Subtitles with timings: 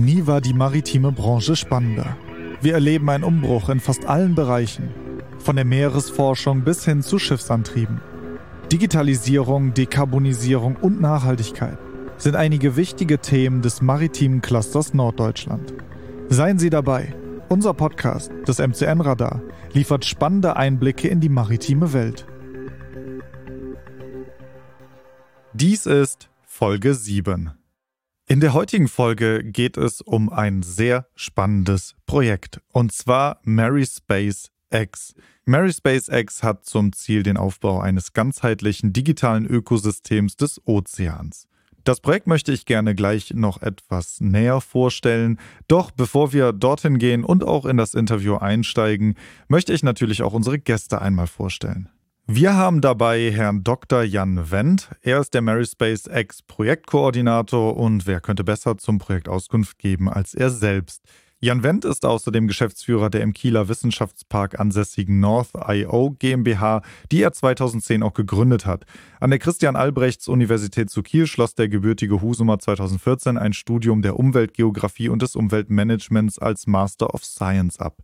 [0.00, 2.16] Nie war die maritime Branche spannender.
[2.62, 4.88] Wir erleben einen Umbruch in fast allen Bereichen,
[5.38, 8.00] von der Meeresforschung bis hin zu Schiffsantrieben.
[8.72, 11.76] Digitalisierung, Dekarbonisierung und Nachhaltigkeit
[12.16, 15.74] sind einige wichtige Themen des maritimen Clusters Norddeutschland.
[16.30, 17.14] Seien Sie dabei.
[17.50, 19.42] Unser Podcast, das MCN Radar,
[19.72, 22.26] liefert spannende Einblicke in die maritime Welt.
[25.52, 27.59] Dies ist Folge 7.
[28.30, 34.52] In der heutigen Folge geht es um ein sehr spannendes Projekt, und zwar Mary Space
[34.72, 35.14] X.
[35.46, 41.48] Mary Space X hat zum Ziel den Aufbau eines ganzheitlichen digitalen Ökosystems des Ozeans.
[41.82, 45.40] Das Projekt möchte ich gerne gleich noch etwas näher vorstellen.
[45.66, 49.16] Doch bevor wir dorthin gehen und auch in das Interview einsteigen,
[49.48, 51.88] möchte ich natürlich auch unsere Gäste einmal vorstellen.
[52.32, 54.04] Wir haben dabei Herrn Dr.
[54.04, 54.88] Jan Wendt.
[55.02, 60.34] Er ist der Maryspace X Projektkoordinator und wer könnte besser zum Projekt Auskunft geben als
[60.34, 61.02] er selbst?
[61.40, 68.04] Jan Wendt ist außerdem Geschäftsführer der im Kieler Wissenschaftspark ansässigen North.io GmbH, die er 2010
[68.04, 68.84] auch gegründet hat.
[69.18, 75.20] An der Christian-Albrechts-Universität zu Kiel schloss der gebürtige Husumer 2014 ein Studium der Umweltgeografie und
[75.20, 77.96] des Umweltmanagements als Master of Science ab.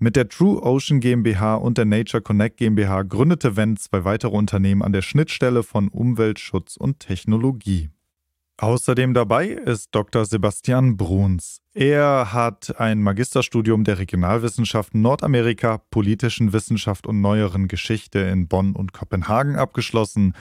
[0.00, 4.80] Mit der True Ocean GmbH und der Nature Connect GmbH gründete Wendt zwei weitere Unternehmen
[4.82, 7.90] an der Schnittstelle von Umweltschutz und Technologie.
[8.58, 10.24] Außerdem dabei ist Dr.
[10.24, 11.62] Sebastian Bruns.
[11.74, 18.92] Er hat ein Magisterstudium der Regionalwissenschaften Nordamerika, politischen Wissenschaft und neueren Geschichte in Bonn und
[18.92, 20.34] Kopenhagen abgeschlossen,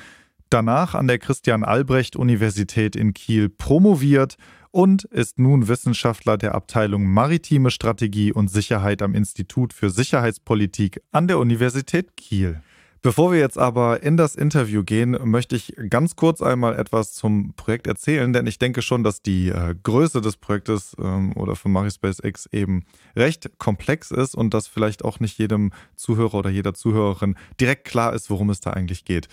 [0.52, 4.38] danach an der Christian Albrecht Universität in Kiel promoviert
[4.72, 11.28] und ist nun Wissenschaftler der Abteilung Maritime Strategie und Sicherheit am Institut für Sicherheitspolitik an
[11.28, 12.62] der Universität Kiel.
[13.04, 17.54] Bevor wir jetzt aber in das Interview gehen, möchte ich ganz kurz einmal etwas zum
[17.56, 21.72] Projekt erzählen, denn ich denke schon, dass die äh, Größe des Projektes ähm, oder von
[21.72, 22.84] Marispace X eben
[23.16, 28.14] recht komplex ist und dass vielleicht auch nicht jedem Zuhörer oder jeder Zuhörerin direkt klar
[28.14, 29.28] ist, worum es da eigentlich geht.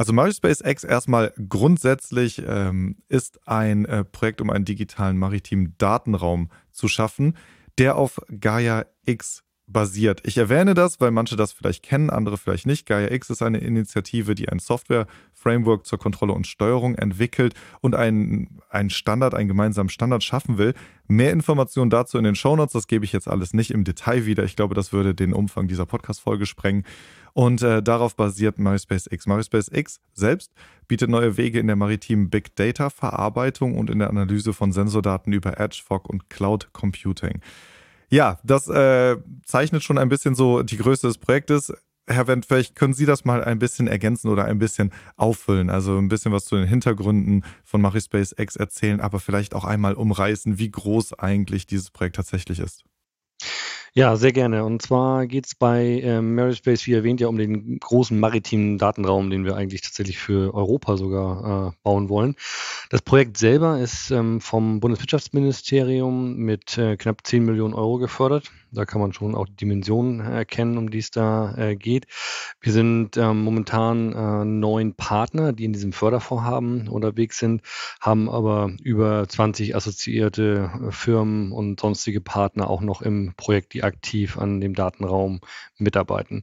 [0.00, 6.48] Also Marispace X erstmal grundsätzlich ähm, ist ein äh, Projekt, um einen digitalen maritimen Datenraum
[6.72, 7.36] zu schaffen,
[7.76, 10.22] der auf Gaia X basiert.
[10.24, 12.86] Ich erwähne das, weil manche das vielleicht kennen, andere vielleicht nicht.
[12.86, 14.58] Gaia X ist eine Initiative, die ein
[15.40, 20.74] Software-Framework zur Kontrolle und Steuerung entwickelt und einen, einen Standard, einen gemeinsamen Standard schaffen will.
[21.08, 24.44] Mehr Informationen dazu in den Shownotes, das gebe ich jetzt alles nicht im Detail wieder.
[24.44, 26.84] Ich glaube, das würde den Umfang dieser Podcast-Folge sprengen.
[27.32, 29.26] Und äh, darauf basiert Marispace X.
[29.26, 30.52] Marispace X selbst
[30.88, 35.32] bietet neue Wege in der maritimen Big Data Verarbeitung und in der Analyse von Sensordaten
[35.32, 37.40] über Edge, Fog und Cloud Computing.
[38.12, 41.72] Ja, das äh, zeichnet schon ein bisschen so die Größe des Projektes.
[42.10, 45.96] Herr Wendt, vielleicht können Sie das mal ein bisschen ergänzen oder ein bisschen auffüllen, also
[45.96, 50.58] ein bisschen was zu den Hintergründen von Marispace X erzählen, aber vielleicht auch einmal umreißen,
[50.58, 52.84] wie groß eigentlich dieses Projekt tatsächlich ist.
[53.92, 54.64] Ja, sehr gerne.
[54.64, 59.30] Und zwar geht es bei ähm, Maryspace, wie erwähnt, ja um den großen maritimen Datenraum,
[59.30, 62.36] den wir eigentlich tatsächlich für Europa sogar äh, bauen wollen.
[62.90, 68.52] Das Projekt selber ist ähm, vom Bundeswirtschaftsministerium mit äh, knapp 10 Millionen Euro gefördert.
[68.72, 72.06] Da kann man schon auch die Dimensionen erkennen, um die es da äh, geht.
[72.60, 77.62] Wir sind ähm, momentan äh, neun Partner, die in diesem Fördervorhaben unterwegs sind,
[78.00, 83.79] haben aber über 20 assoziierte äh, Firmen und sonstige Partner auch noch im Projekt, die
[83.84, 85.40] aktiv an dem Datenraum
[85.78, 86.42] mitarbeiten.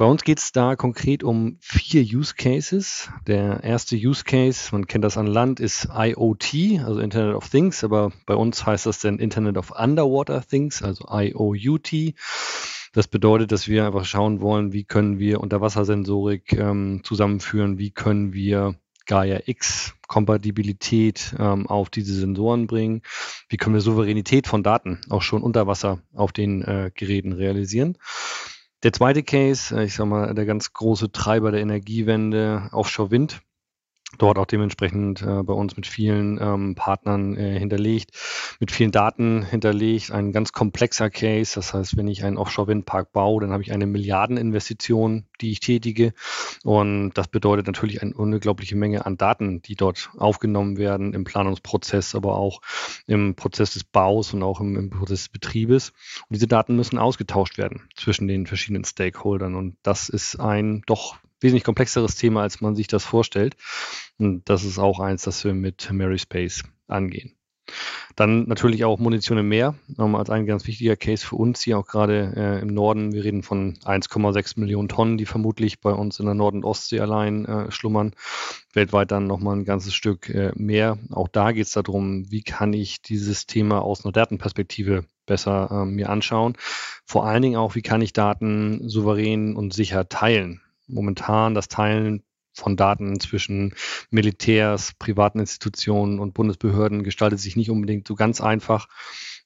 [0.00, 3.10] Bei uns geht es da konkret um vier Use Cases.
[3.26, 7.84] Der erste Use Case, man kennt das an Land, ist IoT, also Internet of Things,
[7.84, 12.14] aber bei uns heißt das dann Internet of Underwater Things, also IOUT.
[12.94, 18.32] Das bedeutet, dass wir einfach schauen wollen, wie können wir Unterwassersensorik ähm, zusammenführen, wie können
[18.32, 23.02] wir Gaia X Kompatibilität ähm, auf diese Sensoren bringen,
[23.50, 27.98] wie können wir Souveränität von Daten auch schon unter Wasser auf den äh, Geräten realisieren.
[28.82, 33.42] Der zweite Case, äh, ich sag mal, der ganz große Treiber der Energiewende, Offshore Wind
[34.18, 38.10] dort auch dementsprechend äh, bei uns mit vielen ähm, Partnern äh, hinterlegt,
[38.58, 41.54] mit vielen Daten hinterlegt, ein ganz komplexer Case.
[41.54, 46.12] Das heißt, wenn ich einen Offshore-Windpark baue, dann habe ich eine Milliardeninvestition, die ich tätige.
[46.64, 52.14] Und das bedeutet natürlich eine unglaubliche Menge an Daten, die dort aufgenommen werden im Planungsprozess,
[52.14, 52.60] aber auch
[53.06, 55.90] im Prozess des Baus und auch im, im Prozess des Betriebes.
[56.28, 59.54] Und diese Daten müssen ausgetauscht werden zwischen den verschiedenen Stakeholdern.
[59.54, 63.56] Und das ist ein doch wesentlich komplexeres Thema, als man sich das vorstellt.
[64.18, 67.34] Und das ist auch eins, das wir mit Mary Space angehen.
[68.16, 71.86] Dann natürlich auch Munition im Meer, als ein ganz wichtiger Case für uns hier auch
[71.86, 73.12] gerade äh, im Norden.
[73.12, 77.00] Wir reden von 1,6 Millionen Tonnen, die vermutlich bei uns in der Nord- und Ostsee
[77.00, 78.12] allein äh, schlummern.
[78.72, 80.98] Weltweit dann nochmal ein ganzes Stück äh, mehr.
[81.10, 85.94] Auch da geht es darum, wie kann ich dieses Thema aus einer Datenperspektive besser ähm,
[85.94, 86.56] mir anschauen.
[87.04, 90.60] Vor allen Dingen auch, wie kann ich Daten souverän und sicher teilen.
[90.92, 92.22] Momentan das Teilen
[92.52, 93.74] von Daten zwischen
[94.10, 98.88] Militärs, privaten Institutionen und Bundesbehörden gestaltet sich nicht unbedingt so ganz einfach.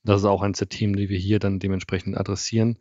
[0.03, 2.79] Das ist auch eines der Themen, die wir hier dann dementsprechend adressieren.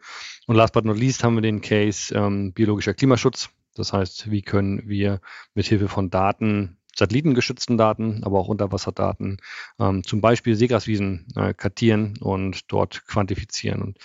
[0.48, 3.50] Und last but not least haben wir den Case ähm, biologischer Klimaschutz.
[3.76, 5.22] Das heißt, wie können wir
[5.56, 9.38] mithilfe von Daten satellitengeschützten Daten, aber auch Unterwasserdaten,
[9.80, 13.82] ähm, zum Beispiel Seegraswiesen äh, kartieren und dort quantifizieren.
[13.82, 13.98] Und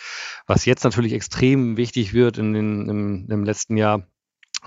[0.46, 4.06] was jetzt natürlich extrem wichtig wird in den, im, im letzten Jahr,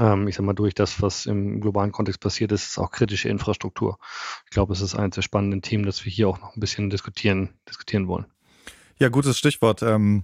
[0.02, 3.30] ähm, ich sag mal, durch das, was im globalen Kontext passiert ist, ist auch kritische
[3.30, 4.00] Infrastruktur.
[4.46, 6.90] Ich glaube, es ist eines der spannenden Themen, das wir hier auch noch ein bisschen
[6.90, 8.26] diskutieren, diskutieren wollen.
[8.98, 9.84] Ja, gutes Stichwort.
[9.84, 10.24] Ähm,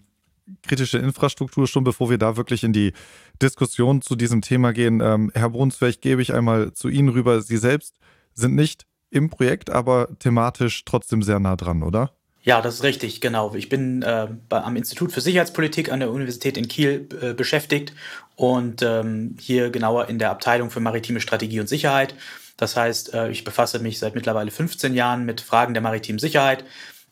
[0.64, 2.94] kritische Infrastruktur, schon bevor wir da wirklich in die
[3.42, 5.02] Diskussion zu diesem Thema gehen.
[5.02, 7.42] Ähm, Herr vielleicht gebe ich einmal zu Ihnen rüber.
[7.42, 8.00] Sie selbst
[8.34, 12.17] sind nicht im Projekt, aber thematisch trotzdem sehr nah dran, oder?
[12.48, 13.54] Ja, das ist richtig, genau.
[13.56, 17.92] Ich bin äh, bei, am Institut für Sicherheitspolitik an der Universität in Kiel äh, beschäftigt
[18.38, 22.16] und ähm, hier genauer in der Abteilung für maritime Strategie und Sicherheit.
[22.56, 26.64] Das heißt, äh, ich befasse mich seit mittlerweile 15 Jahren mit Fragen der maritimen Sicherheit.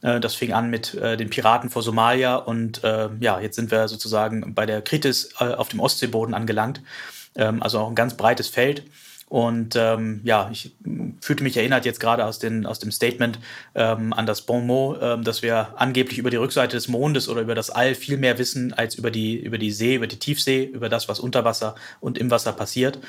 [0.01, 3.71] Äh, das fing an mit äh, den Piraten vor Somalia und äh, ja, jetzt sind
[3.71, 6.81] wir sozusagen bei der Kritis äh, auf dem Ostseeboden angelangt.
[7.35, 8.83] Ähm, also auch ein ganz breites Feld.
[9.27, 10.75] Und ähm, ja, ich
[11.19, 13.39] fühlte mich erinnert jetzt gerade aus, den, aus dem Statement
[13.73, 17.41] ähm, an das Bon mot, ähm, dass wir angeblich über die Rückseite des Mondes oder
[17.41, 20.65] über das All viel mehr wissen als über die, über die See, über die Tiefsee,
[20.65, 22.99] über das, was unter Wasser und im Wasser passiert.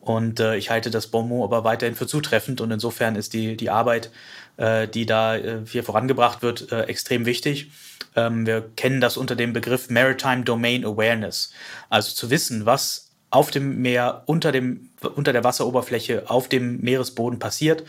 [0.00, 3.56] Und äh, ich halte das Bon mot aber weiterhin für zutreffend und insofern ist die,
[3.56, 4.10] die Arbeit,
[4.56, 7.70] äh, die da äh, hier vorangebracht wird, äh, extrem wichtig.
[8.14, 11.52] Ähm, wir kennen das unter dem Begriff Maritime Domain Awareness.
[11.90, 17.38] Also zu wissen, was auf dem Meer, unter, dem, unter der Wasseroberfläche, auf dem Meeresboden
[17.38, 17.84] passiert.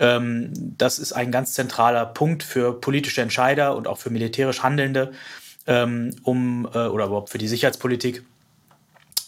[0.00, 5.12] Ähm, das ist ein ganz zentraler Punkt für politische Entscheider und auch für militärisch Handelnde,
[5.66, 8.24] ähm, um, äh, oder überhaupt für die Sicherheitspolitik,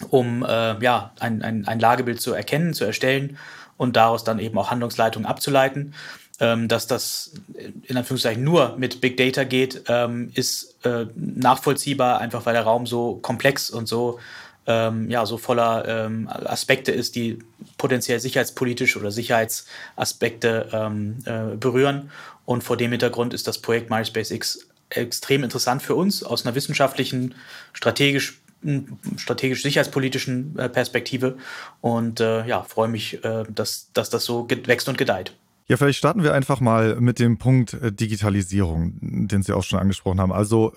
[0.09, 3.37] um äh, ja, ein, ein, ein Lagebild zu erkennen, zu erstellen
[3.77, 5.95] und daraus dann eben auch Handlungsleitungen abzuleiten.
[6.41, 7.35] Ähm, dass das
[7.83, 9.85] in Anführungszeichen nur mit Big Data geht,
[10.35, 14.19] ist äh, nachvollziehbar, einfach weil der Raum so komplex und so
[14.67, 17.39] ähm, ja, so voller ähm, Aspekte ist, die
[17.79, 22.11] potenziell sicherheitspolitisch oder Sicherheitsaspekte ähm, äh, berühren.
[22.45, 26.55] Und vor dem Hintergrund ist das Projekt MySpace X extrem interessant für uns aus einer
[26.55, 27.35] wissenschaftlichen,
[27.73, 28.43] strategisch
[29.17, 31.37] strategisch sicherheitspolitischen äh, Perspektive
[31.81, 35.37] und äh, ja, freue mich, äh, dass, dass das so wächst und gedeiht.
[35.69, 39.79] Ja, vielleicht starten wir einfach mal mit dem Punkt äh, Digitalisierung, den Sie auch schon
[39.79, 40.33] angesprochen haben.
[40.33, 40.75] Also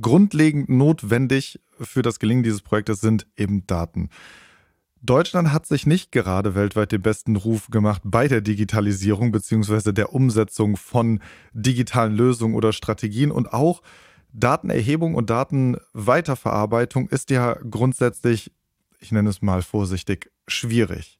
[0.00, 4.08] grundlegend notwendig für das Gelingen dieses Projektes sind eben Daten.
[5.04, 9.92] Deutschland hat sich nicht gerade weltweit den besten Ruf gemacht bei der Digitalisierung bzw.
[9.92, 11.20] der Umsetzung von
[11.52, 13.82] digitalen Lösungen oder Strategien und auch
[14.32, 18.52] Datenerhebung und Datenweiterverarbeitung ist ja grundsätzlich,
[19.00, 21.18] ich nenne es mal vorsichtig, schwierig.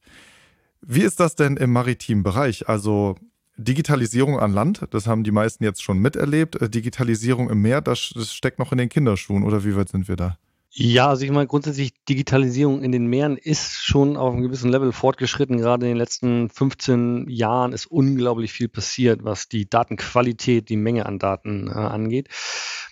[0.81, 2.69] Wie ist das denn im maritimen Bereich?
[2.69, 3.15] Also
[3.57, 6.61] Digitalisierung an Land, das haben die meisten jetzt schon miterlebt.
[6.61, 10.07] Äh, Digitalisierung im Meer, das, das steckt noch in den Kinderschuhen oder wie weit sind
[10.07, 10.37] wir da?
[10.75, 14.91] Ja, also ich meine, grundsätzlich Digitalisierung in den Meeren ist schon auf einem gewissen Level
[14.91, 15.59] fortgeschritten.
[15.59, 21.05] Gerade in den letzten 15 Jahren ist unglaublich viel passiert, was die Datenqualität, die Menge
[21.05, 22.29] an Daten äh, angeht.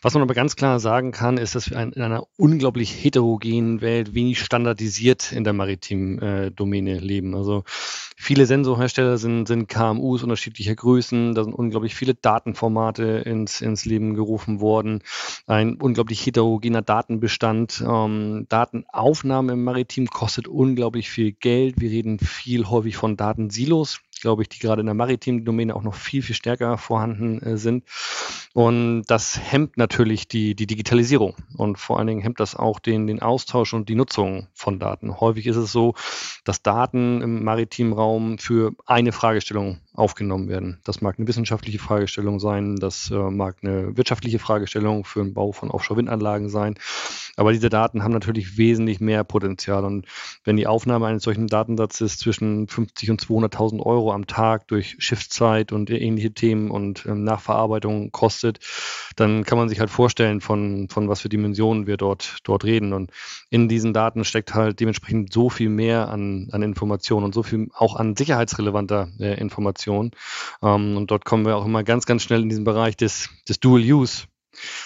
[0.04, 4.16] Was man aber ganz klar sagen kann, ist, dass wir in einer unglaublich heterogenen Welt
[4.16, 7.36] wenig standardisiert in der maritimen äh, Domäne leben.
[7.36, 7.64] Also
[8.18, 11.36] viele Sensorhersteller sind, sind KMUs unterschiedlicher Größen.
[11.36, 15.04] Da sind unglaublich viele Datenformate ins, ins Leben gerufen worden.
[15.46, 17.71] Ein unglaublich heterogener Datenbestand.
[17.80, 21.80] Ähm, Datenaufnahme im Maritim kostet unglaublich viel Geld.
[21.80, 25.82] Wir reden viel häufig von Datensilos glaube ich, die gerade in der maritimen Domäne auch
[25.82, 27.84] noch viel, viel stärker vorhanden äh, sind.
[28.54, 33.08] Und das hemmt natürlich die, die Digitalisierung und vor allen Dingen hemmt das auch den,
[33.08, 35.20] den Austausch und die Nutzung von Daten.
[35.20, 35.96] Häufig ist es so,
[36.44, 40.80] dass Daten im maritimen Raum für eine Fragestellung aufgenommen werden.
[40.84, 45.52] Das mag eine wissenschaftliche Fragestellung sein, das äh, mag eine wirtschaftliche Fragestellung für den Bau
[45.52, 46.76] von Offshore-Windanlagen sein.
[47.42, 49.84] Aber diese Daten haben natürlich wesentlich mehr Potenzial.
[49.84, 50.06] Und
[50.44, 55.72] wenn die Aufnahme eines solchen Datensatzes zwischen 50 und 200.000 Euro am Tag durch Schiffszeit
[55.72, 58.60] und ähnliche Themen und ähm, Nachverarbeitung kostet,
[59.16, 62.94] dann kann man sich halt vorstellen, von, von was für Dimensionen wir dort, dort reden.
[62.94, 63.10] Und
[63.50, 67.70] in diesen Daten steckt halt dementsprechend so viel mehr an, an Informationen und so viel
[67.74, 70.12] auch an sicherheitsrelevanter äh, Information.
[70.62, 73.60] Ähm, und dort kommen wir auch immer ganz, ganz schnell in diesen Bereich des, des
[73.60, 74.28] Dual Use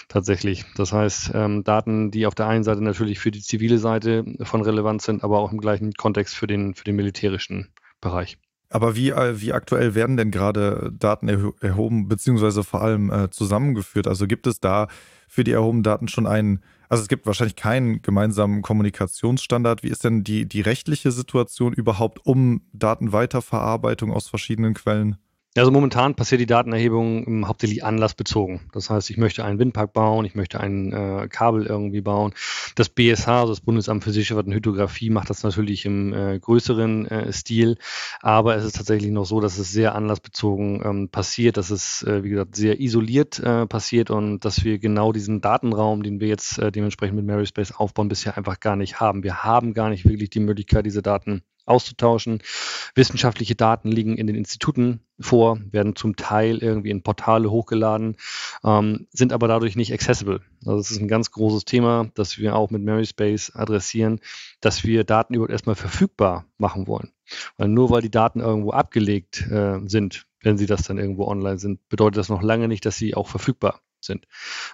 [0.08, 0.66] tatsächlich.
[0.76, 4.62] Das heißt, ähm, Daten, die auf der einen Seite natürlich für die zivile Seite von
[4.62, 7.70] Relevanz sind, aber auch im gleichen Kontext für den, für den militärischen
[8.02, 8.38] Bereich.
[8.70, 14.08] Aber wie, äh, wie aktuell werden denn gerade Daten erhoben, beziehungsweise vor allem äh, zusammengeführt?
[14.08, 14.88] Also gibt es da
[15.28, 19.84] für die erhobenen Daten schon einen, also es gibt wahrscheinlich keinen gemeinsamen Kommunikationsstandard.
[19.84, 25.18] Wie ist denn die, die rechtliche Situation überhaupt um Datenweiterverarbeitung aus verschiedenen Quellen?
[25.58, 28.60] Also momentan passiert die Datenerhebung hauptsächlich anlassbezogen.
[28.74, 32.34] Das heißt, ich möchte einen Windpark bauen, ich möchte ein äh, Kabel irgendwie bauen.
[32.76, 37.06] Das BSH, also das Bundesamt für Sicherheit und Hydrographie, macht das natürlich im äh, größeren
[37.06, 37.78] äh, Stil.
[38.22, 42.22] Aber es ist tatsächlich noch so, dass es sehr anlassbezogen ähm, passiert, dass es, äh,
[42.22, 46.60] wie gesagt, sehr isoliert äh, passiert und dass wir genau diesen Datenraum, den wir jetzt
[46.60, 49.24] äh, dementsprechend mit Maryspace aufbauen, bisher einfach gar nicht haben.
[49.24, 52.42] Wir haben gar nicht wirklich die Möglichkeit, diese Daten auszutauschen.
[52.94, 58.18] Wissenschaftliche Daten liegen in den Instituten vor, werden zum Teil irgendwie in Portale hochgeladen,
[58.64, 60.42] ähm, sind aber dadurch nicht accessible.
[60.66, 64.20] Also das ist ein ganz großes Thema, das wir auch mit Maryspace adressieren,
[64.62, 67.12] dass wir Daten überhaupt erstmal verfügbar machen wollen.
[67.58, 71.58] Weil nur weil die Daten irgendwo abgelegt äh, sind, wenn sie das dann irgendwo online
[71.58, 74.26] sind, bedeutet das noch lange nicht, dass sie auch verfügbar sind.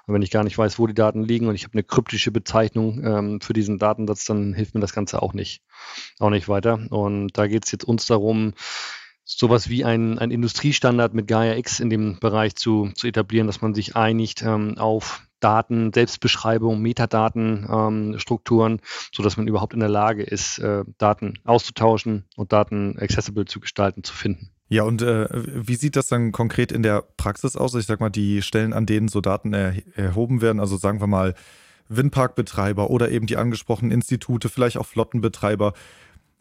[0.06, 2.32] Und wenn ich gar nicht weiß, wo die Daten liegen und ich habe eine kryptische
[2.32, 5.64] Bezeichnung ähm, für diesen Datensatz, dann hilft mir das Ganze auch nicht,
[6.20, 6.80] auch nicht weiter.
[6.90, 8.54] Und da geht es jetzt uns darum,
[9.24, 13.62] sowas wie ein, ein Industriestandard mit Gaia X in dem Bereich zu, zu etablieren, dass
[13.62, 18.80] man sich einigt ähm, auf Daten, Selbstbeschreibung, Metadatenstrukturen, ähm,
[19.14, 24.04] sodass man überhaupt in der Lage ist, äh, Daten auszutauschen und Daten accessible zu gestalten,
[24.04, 24.52] zu finden.
[24.72, 27.76] Ja, und äh, wie sieht das dann konkret in der Praxis aus?
[27.76, 31.08] Ich sag mal, die Stellen, an denen so Daten er erhoben werden, also sagen wir
[31.08, 31.36] mal
[31.90, 35.74] Windparkbetreiber oder eben die angesprochenen Institute, vielleicht auch Flottenbetreiber.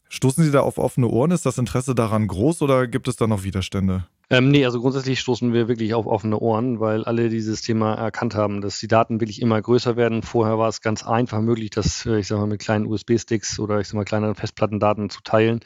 [0.09, 1.33] Stoßen Sie da auf offene Ohren?
[1.33, 4.07] Ist das Interesse daran groß oder gibt es da noch Widerstände?
[4.33, 8.37] Ähm, nee, also grundsätzlich stoßen wir wirklich auf offene Ohren, weil alle dieses Thema erkannt
[8.37, 10.23] haben, dass die Daten wirklich immer größer werden.
[10.23, 13.81] Vorher war es ganz einfach möglich, das, äh, ich sag mal, mit kleinen USB-Sticks oder
[13.81, 15.61] ich sag mal kleineren Festplattendaten zu teilen.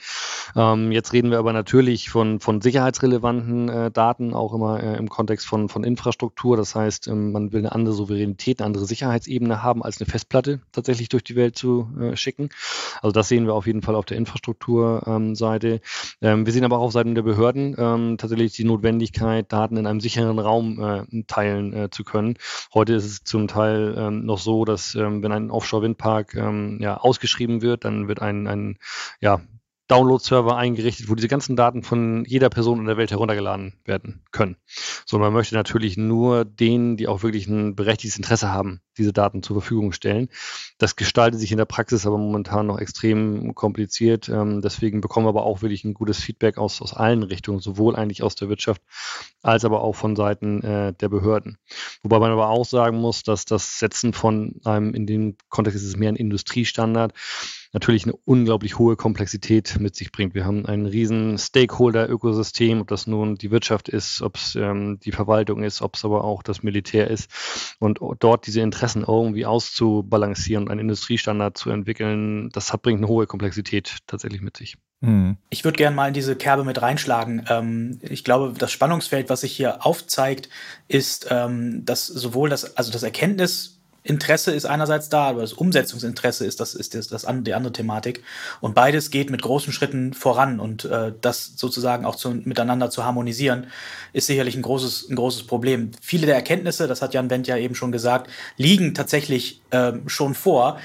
[0.56, 5.10] Ähm, jetzt reden wir aber natürlich von, von sicherheitsrelevanten äh, Daten, auch immer äh, im
[5.10, 6.56] Kontext von, von Infrastruktur.
[6.56, 10.60] Das heißt, ähm, man will eine andere Souveränität, eine andere Sicherheitsebene haben, als eine Festplatte
[10.72, 12.48] tatsächlich durch die Welt zu äh, schicken.
[13.02, 15.82] Also das sehen wir auf jeden Fall auf der Infrastrukturseite.
[16.22, 18.16] Ähm, wir sehen aber auch auf Seiten der Behörden ähm,
[18.54, 22.36] tatsächlich die Notwendigkeit, Daten in einem sicheren Raum äh, teilen äh, zu können.
[22.72, 26.96] Heute ist es zum Teil ähm, noch so, dass ähm, wenn ein Offshore-Windpark ähm, ja,
[26.96, 28.78] ausgeschrieben wird, dann wird ein, ein
[29.20, 29.40] ja,
[29.88, 34.56] Download-Server eingerichtet, wo diese ganzen Daten von jeder Person in der Welt heruntergeladen werden können.
[35.04, 39.42] So, man möchte natürlich nur denen, die auch wirklich ein berechtigtes Interesse haben, diese Daten
[39.42, 40.28] zur Verfügung stellen.
[40.78, 44.30] Das gestaltet sich in der Praxis aber momentan noch extrem kompliziert.
[44.30, 47.94] Ähm, deswegen bekommen wir aber auch wirklich ein gutes Feedback aus, aus allen Richtungen, sowohl
[47.94, 48.80] eigentlich aus der Wirtschaft
[49.42, 51.58] als aber auch von Seiten äh, der Behörden.
[52.02, 55.86] Wobei man aber auch sagen muss, dass das Setzen von einem, in dem Kontext ist
[55.86, 57.12] es mehr ein Industriestandard,
[57.74, 60.34] natürlich eine unglaublich hohe Komplexität mit sich bringt.
[60.34, 65.12] Wir haben ein riesen Stakeholder-Ökosystem, ob das nun die Wirtschaft ist, ob es ähm, die
[65.12, 67.76] Verwaltung ist, ob es aber auch das Militär ist.
[67.80, 73.08] Und dort diese Interessen irgendwie auszubalancieren und einen Industriestandard zu entwickeln, das hat, bringt eine
[73.08, 74.76] hohe Komplexität tatsächlich mit sich.
[75.00, 75.36] Mhm.
[75.50, 77.44] Ich würde gerne mal in diese Kerbe mit reinschlagen.
[77.50, 80.48] Ähm, ich glaube, das Spannungsfeld, was sich hier aufzeigt,
[80.88, 83.73] ist, ähm, dass sowohl das, also das Erkenntnis
[84.06, 87.72] Interesse ist einerseits da, aber das Umsetzungsinteresse ist das ist das, das an, die andere
[87.72, 88.22] Thematik
[88.60, 93.04] und beides geht mit großen Schritten voran und äh, das sozusagen auch zu, miteinander zu
[93.04, 93.68] harmonisieren
[94.12, 95.90] ist sicherlich ein großes ein großes Problem.
[96.02, 100.34] Viele der Erkenntnisse, das hat Jan Wendt ja eben schon gesagt, liegen tatsächlich äh, schon
[100.34, 100.78] vor.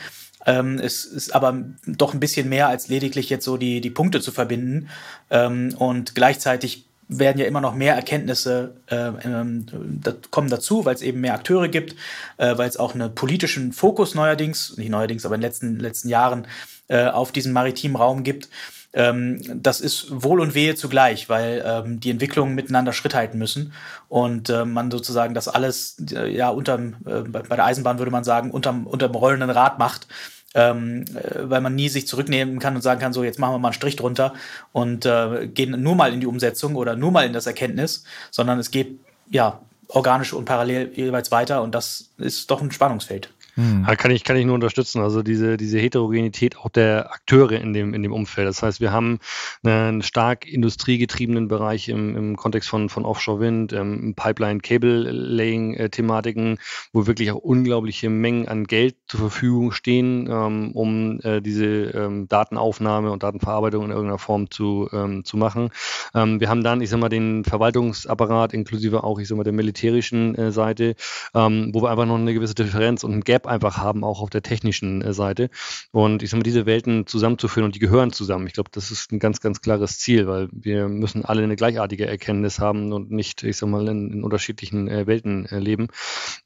[0.46, 4.22] Ähm, es ist aber doch ein bisschen mehr als lediglich jetzt so die die Punkte
[4.22, 4.88] zu verbinden
[5.30, 9.66] ähm, und gleichzeitig werden ja immer noch mehr Erkenntnisse äh, ähm,
[10.01, 11.96] da kommen dazu, weil es eben mehr Akteure gibt,
[12.38, 16.10] äh, weil es auch einen politischen Fokus neuerdings, nicht neuerdings, aber in den letzten, letzten
[16.10, 16.48] Jahren
[16.88, 18.50] äh, auf diesen maritimen Raum gibt.
[18.94, 23.74] Ähm, das ist Wohl und Wehe zugleich, weil ähm, die Entwicklungen miteinander Schritt halten müssen
[24.08, 28.24] und äh, man sozusagen das alles äh, ja unterm, äh, bei der Eisenbahn würde man
[28.24, 30.08] sagen, unterm, unterm rollenden Rad macht
[30.56, 33.60] ähm, äh, weil man nie sich zurücknehmen kann und sagen kann, so jetzt machen wir
[33.60, 34.34] mal einen Strich drunter
[34.72, 38.60] und äh, gehen nur mal in die Umsetzung oder nur mal in das Erkenntnis, sondern
[38.60, 43.29] es geht ja organisch und parallel jeweils weiter und das ist doch ein Spannungsfeld.
[43.60, 43.86] Hm.
[43.98, 45.01] Kann, ich, kann ich nur unterstützen.
[45.01, 48.48] Also diese, diese Heterogenität auch der Akteure in dem, in dem Umfeld.
[48.48, 49.20] Das heißt, wir haben
[49.63, 56.58] einen stark industriegetriebenen Bereich im, im Kontext von, von Offshore-Wind, ähm, Pipeline-Cable-Laying-Thematiken,
[56.94, 62.30] wo wirklich auch unglaubliche Mengen an Geld zur Verfügung stehen, ähm, um äh, diese ähm,
[62.30, 65.72] Datenaufnahme und Datenverarbeitung in irgendeiner Form zu, ähm, zu machen.
[66.16, 69.51] Ähm, wir haben dann, ich sag mal, den Verwaltungsapparat inklusive auch, ich sag mal, der
[69.51, 70.96] militärischen äh, Seite,
[71.34, 74.29] ähm, wo wir einfach noch eine gewisse Differenz und ein Gap einfach haben, auch auf
[74.29, 75.50] der technischen äh, Seite.
[75.91, 78.48] Und ich sag mal, diese Welten zusammenzuführen und die gehören zusammen.
[78.48, 82.08] Ich glaube, das ist ein ganz, ganz klares Ziel, weil wir müssen alle eine gleichartige
[82.08, 85.88] Erkenntnis haben und nicht, ich sag mal, in, in unterschiedlichen äh, Welten äh, leben.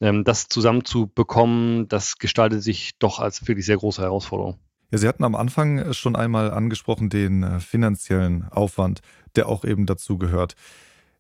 [0.02, 4.58] Ähm, das zusammenzubekommen, das gestaltet sich doch als wirklich sehr große Herausforderung.
[4.92, 9.02] Ja, Sie hatten am Anfang schon einmal angesprochen den äh, finanziellen Aufwand,
[9.36, 10.56] der auch eben dazu gehört.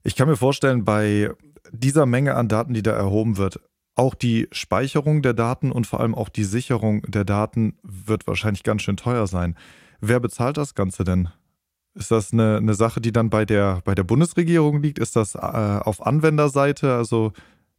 [0.04, 1.32] Ich kann mir vorstellen, bei
[1.72, 3.60] dieser Menge an Daten, die da erhoben wird,
[3.96, 8.64] auch die Speicherung der Daten und vor allem auch die Sicherung der Daten wird wahrscheinlich
[8.64, 9.56] ganz schön teuer sein.
[10.02, 11.30] Wer bezahlt das Ganze denn?
[11.96, 14.98] Ist das eine, eine Sache, die dann bei der, bei der Bundesregierung liegt?
[14.98, 16.96] Ist das äh, auf Anwenderseite?
[16.96, 17.34] Also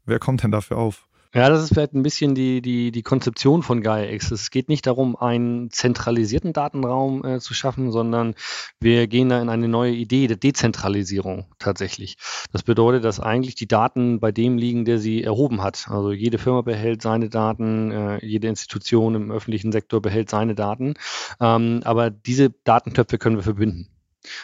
[0.06, 1.08] wer kommt denn dafür auf?
[1.34, 4.30] Ja, das ist vielleicht ein bisschen die, die, die Konzeption von GaiaX.
[4.30, 8.36] Es geht nicht darum, einen zentralisierten Datenraum äh, zu schaffen, sondern
[8.78, 12.18] wir gehen da in eine neue Idee der Dezentralisierung tatsächlich.
[12.52, 15.88] Das bedeutet, dass eigentlich die Daten bei dem liegen, der sie erhoben hat.
[15.88, 20.94] Also jede Firma behält seine Daten, äh, jede Institution im öffentlichen Sektor behält seine Daten.
[21.40, 23.88] Ähm, aber diese Datentöpfe können wir verbinden.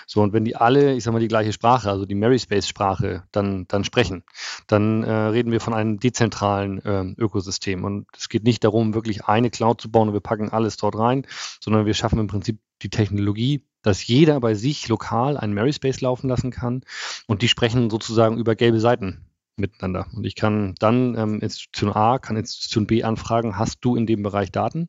[0.07, 3.67] So, und wenn die alle, ich sag mal, die gleiche Sprache, also die Maryspace-Sprache, dann,
[3.69, 4.25] dann sprechen,
[4.67, 7.85] dann äh, reden wir von einem dezentralen äh, Ökosystem.
[7.85, 10.97] Und es geht nicht darum, wirklich eine Cloud zu bauen und wir packen alles dort
[10.97, 11.27] rein,
[11.61, 16.29] sondern wir schaffen im Prinzip die Technologie, dass jeder bei sich lokal einen Maryspace laufen
[16.29, 16.83] lassen kann
[17.27, 20.07] und die sprechen sozusagen über gelbe Seiten miteinander.
[20.15, 24.23] Und ich kann dann ähm, Institution A, kann Institution B anfragen, hast du in dem
[24.23, 24.89] Bereich Daten?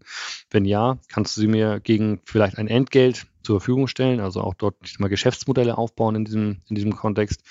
[0.50, 4.54] Wenn ja, kannst du sie mir gegen vielleicht ein Entgelt zur Verfügung stellen, also auch
[4.54, 7.42] dort mal Geschäftsmodelle aufbauen in diesem, in diesem Kontext.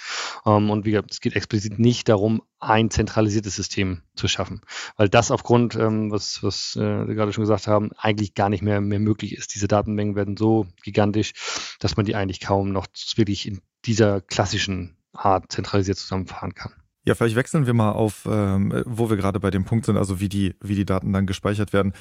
[0.47, 4.61] Ähm, und wie gesagt, es geht explizit nicht darum, ein zentralisiertes System zu schaffen,
[4.97, 8.63] weil das aufgrund, ähm, was, was äh, Sie gerade schon gesagt haben, eigentlich gar nicht
[8.63, 9.55] mehr, mehr möglich ist.
[9.55, 11.33] Diese Datenmengen werden so gigantisch,
[11.81, 12.87] dass man die eigentlich kaum noch
[13.17, 16.73] wirklich in dieser klassischen Art zentralisiert zusammenfahren kann.
[17.05, 20.21] Ja, vielleicht wechseln wir mal auf, ähm, wo wir gerade bei dem Punkt sind, also
[20.21, 21.95] wie die, wie die Daten dann gespeichert werden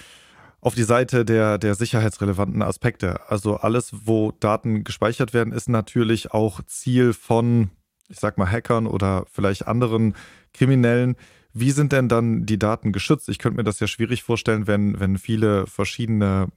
[0.62, 3.30] auf die Seite der, der sicherheitsrelevanten Aspekte.
[3.30, 7.70] Also alles, wo Daten gespeichert werden, ist natürlich auch Ziel von,
[8.10, 10.16] ich sag mal, Hackern oder vielleicht anderen
[10.54, 11.16] Kriminellen.
[11.54, 13.30] Wie sind denn dann die Daten geschützt?
[13.30, 16.48] Ich könnte mir das ja schwierig vorstellen, wenn, wenn viele verschiedene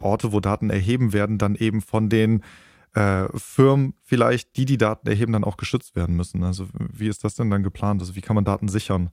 [0.00, 2.42] Orte, wo Daten erheben werden, dann eben von den
[2.96, 6.42] äh, Firmen vielleicht, die die Daten erheben, dann auch geschützt werden müssen.
[6.42, 8.00] Also wie ist das denn dann geplant?
[8.00, 9.10] Also wie kann man Daten sichern?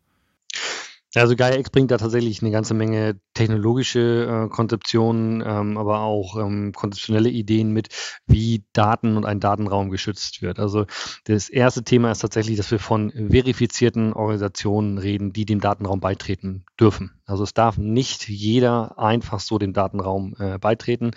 [1.15, 6.71] Also GaiaX bringt da tatsächlich eine ganze Menge technologische äh, Konzeptionen, ähm, aber auch ähm,
[6.73, 7.89] konzeptionelle Ideen mit,
[8.25, 10.57] wie Daten und ein Datenraum geschützt wird.
[10.57, 10.85] Also
[11.25, 16.65] das erste Thema ist tatsächlich, dass wir von verifizierten Organisationen reden, die dem Datenraum beitreten
[16.79, 17.21] dürfen.
[17.25, 21.11] Also es darf nicht jeder einfach so dem Datenraum äh, beitreten.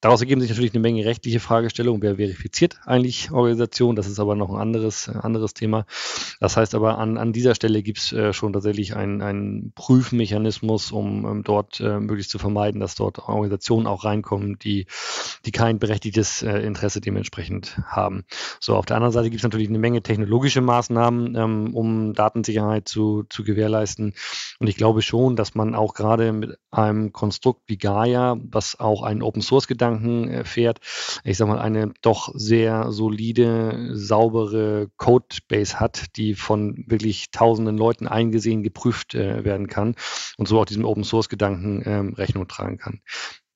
[0.00, 2.00] Daraus ergeben sich natürlich eine Menge rechtliche Fragestellungen.
[2.02, 3.96] Wer verifiziert eigentlich Organisationen?
[3.96, 5.86] Das ist aber noch ein anderes, äh, anderes Thema.
[6.38, 11.26] Das heißt aber, an, an dieser Stelle gibt es äh, schon tatsächlich einen, Prüfmechanismus, um
[11.26, 14.86] ähm, dort äh, möglichst zu vermeiden, dass dort Organisationen auch reinkommen, die,
[15.44, 18.24] die kein berechtigtes äh, Interesse dementsprechend haben.
[18.60, 22.86] So, auf der anderen Seite gibt es natürlich eine Menge technologische Maßnahmen, ähm, um Datensicherheit
[22.86, 24.14] zu, zu gewährleisten.
[24.60, 29.02] Und ich glaube schon, dass man auch gerade mit einem Konstrukt wie Gaia, was auch
[29.02, 30.80] einen Open-Source-Gedanken Gedanken äh, fährt.
[31.24, 38.06] Ich sage mal, eine doch sehr solide, saubere Codebase hat, die von wirklich tausenden Leuten
[38.06, 39.94] eingesehen, geprüft äh, werden kann
[40.36, 43.00] und so auch diesem Open Source Gedanken ähm, Rechnung tragen kann.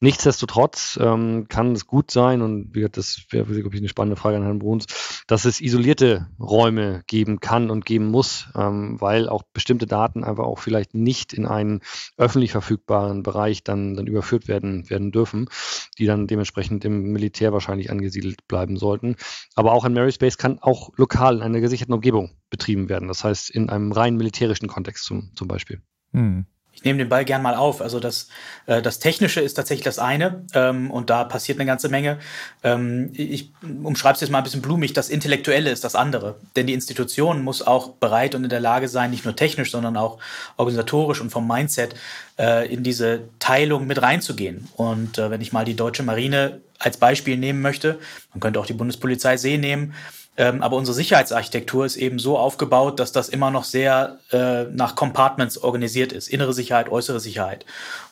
[0.03, 4.42] Nichtsdestotrotz ähm, kann es gut sein, und das wäre, glaube ich, eine spannende Frage an
[4.42, 4.87] Herrn Bruns,
[5.29, 10.42] dass es isolierte Räume geben kann und geben muss, ähm, weil auch bestimmte Daten einfach
[10.42, 11.83] auch vielleicht nicht in einen
[12.16, 15.49] öffentlich verfügbaren Bereich dann, dann überführt werden, werden dürfen,
[15.98, 19.16] die dann dementsprechend im Militär wahrscheinlich angesiedelt bleiben sollten.
[19.55, 23.50] Aber auch ein Maryspace kann auch lokal in einer gesicherten Umgebung betrieben werden, das heißt
[23.50, 25.83] in einem rein militärischen Kontext zum, zum Beispiel.
[26.12, 26.46] Hm.
[26.74, 27.80] Ich nehme den Ball gern mal auf.
[27.80, 28.28] Also das,
[28.66, 32.18] äh, das Technische ist tatsächlich das eine ähm, und da passiert eine ganze Menge.
[32.62, 34.92] Ähm, ich umschreibe es jetzt mal ein bisschen blumig.
[34.92, 36.37] Das Intellektuelle ist das andere.
[36.56, 39.96] Denn die Institution muss auch bereit und in der Lage sein, nicht nur technisch, sondern
[39.96, 40.18] auch
[40.56, 41.94] organisatorisch und vom Mindset
[42.38, 44.68] äh, in diese Teilung mit reinzugehen.
[44.76, 47.98] Und äh, wenn ich mal die deutsche Marine als Beispiel nehmen möchte,
[48.32, 49.94] man könnte auch die Bundespolizei See nehmen,
[50.37, 54.95] Ähm, aber unsere Sicherheitsarchitektur ist eben so aufgebaut, dass das immer noch sehr äh, nach
[54.95, 56.29] Compartments organisiert ist.
[56.29, 57.66] Innere Sicherheit, äußere Sicherheit.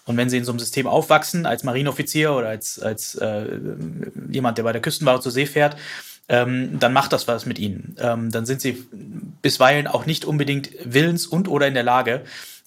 [0.05, 3.59] Und wenn Sie in so einem System aufwachsen, als Marineoffizier oder als, als äh,
[4.31, 5.77] jemand, der bei der Küstenwache zur See fährt,
[6.29, 7.97] ähm, dann macht das was mit Ihnen.
[7.99, 8.87] Ähm, dann sind Sie
[9.41, 12.23] bisweilen auch nicht unbedingt willens und oder in der Lage,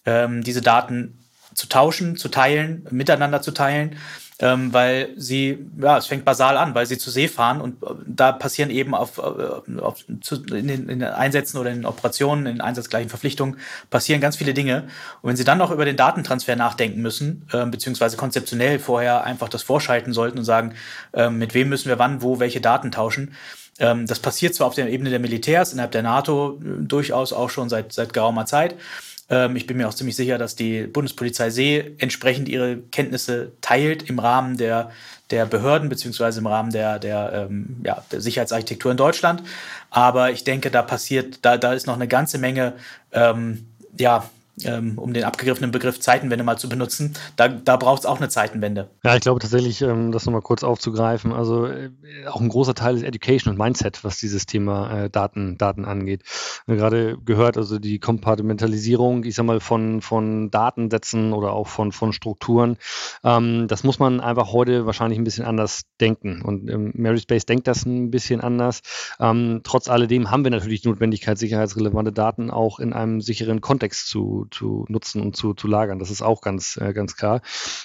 [0.05, 1.19] ähm, diese Daten
[1.53, 3.97] zu tauschen, zu teilen, miteinander zu teilen
[4.39, 7.93] ähm, weil sie, ja, es fängt basal an, weil sie zu See fahren und äh,
[8.05, 11.85] da passieren eben auf, äh, auf zu, in, den, in, den, Einsätzen oder in den
[11.85, 13.57] Operationen, in einsatzgleichen Verpflichtungen
[13.89, 14.83] passieren ganz viele Dinge.
[15.21, 19.49] Und wenn sie dann noch über den Datentransfer nachdenken müssen, äh, beziehungsweise konzeptionell vorher einfach
[19.49, 20.73] das vorschalten sollten und sagen,
[21.13, 23.35] äh, mit wem müssen wir wann, wo, welche Daten tauschen,
[23.79, 27.49] ähm, das passiert zwar auf der Ebene der Militärs, innerhalb der NATO äh, durchaus auch
[27.49, 28.79] schon seit, seit geraumer Zeit, ähm,
[29.29, 34.19] ich bin mir auch ziemlich sicher, dass die Bundespolizei See entsprechend ihre Kenntnisse teilt im
[34.19, 34.91] Rahmen der,
[35.31, 39.41] der Behörden beziehungsweise im Rahmen der, der, ähm, ja, der Sicherheitsarchitektur in Deutschland.
[39.89, 42.73] Aber ich denke, da passiert, da, da ist noch eine ganze Menge
[43.11, 43.65] ähm,
[43.97, 44.29] ja,
[44.63, 48.29] ähm, um den abgegriffenen Begriff Zeitenwende mal zu benutzen, da, da braucht es auch eine
[48.29, 48.89] Zeitenwende.
[49.03, 51.89] Ja, ich glaube tatsächlich, ähm, das nochmal kurz aufzugreifen, also äh,
[52.27, 56.23] auch ein großer Teil ist Education und Mindset, was dieses Thema äh, Daten, Daten angeht.
[56.67, 62.13] Gerade gehört, also die Kompartimentalisierung, ich sag mal, von, von Datensätzen oder auch von, von
[62.13, 62.77] Strukturen,
[63.23, 66.41] ähm, das muss man einfach heute wahrscheinlich ein bisschen anders denken.
[66.43, 68.81] Und ähm, Mary Space denkt das ein bisschen anders.
[69.19, 74.09] Ähm, trotz alledem haben wir natürlich die Notwendigkeit, sicherheitsrelevante Daten auch in einem sicheren Kontext
[74.09, 75.99] zu zu, nutzen und zu, zu lagern.
[75.99, 77.41] Das ist auch ganz, äh, ganz klar.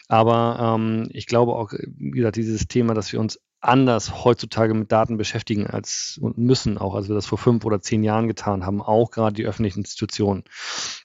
[0.09, 4.92] Aber ähm, ich glaube auch, wie gesagt, dieses Thema, dass wir uns anders heutzutage mit
[4.92, 8.64] Daten beschäftigen als und müssen auch, als wir das vor fünf oder zehn Jahren getan
[8.64, 10.44] haben, auch gerade die öffentlichen Institutionen.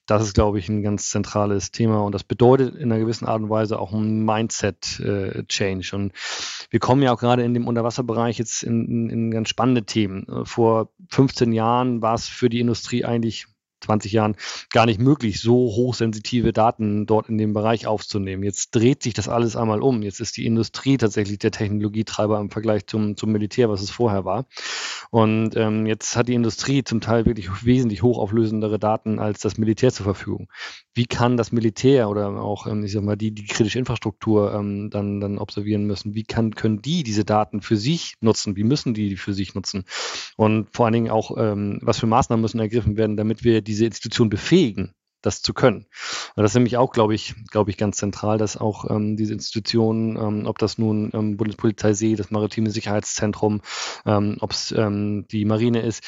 [0.06, 3.42] Das ist, glaube ich, ein ganz zentrales Thema und das bedeutet in einer gewissen Art
[3.42, 5.90] und Weise auch ein Mindset-Change.
[5.92, 6.14] Äh, und
[6.70, 10.46] wir kommen ja auch gerade in dem Unterwasserbereich jetzt in, in, in ganz spannende Themen.
[10.46, 13.48] Vor 15 Jahren war es für die Industrie eigentlich
[13.84, 14.36] 20 Jahren
[14.72, 18.44] gar nicht möglich, so hochsensitive Daten dort in dem Bereich aufzunehmen.
[18.44, 20.02] Jetzt dreht sich das alles einmal um.
[20.02, 24.26] Jetzt ist die Industrie tatsächlich der Technologietreiber im Vergleich zum, zum Militär, was es vorher
[24.26, 24.46] war.
[25.12, 29.92] Und ähm, jetzt hat die Industrie zum Teil wirklich wesentlich hochauflösendere Daten als das Militär
[29.92, 30.48] zur Verfügung.
[30.96, 34.90] Wie kann das Militär oder auch, ähm, ich sag mal, die, die kritische Infrastruktur ähm,
[34.90, 36.16] dann, dann observieren müssen?
[36.16, 38.56] Wie kann, können die diese Daten für sich nutzen?
[38.56, 39.86] Wie müssen die die für sich nutzen?
[40.38, 43.73] Und vor allen Dingen auch, ähm, was für Maßnahmen müssen ergriffen werden, damit wir die
[43.74, 45.88] diese Institution befähigen, das zu können.
[46.36, 49.34] Und das ist nämlich auch, glaube ich, glaube ich, ganz zentral, dass auch ähm, diese
[49.34, 53.62] Institutionen, ähm, ob das nun ähm, Bundespolizei See, das Maritime Sicherheitszentrum,
[54.06, 56.04] ähm, ob es ähm, die Marine ist,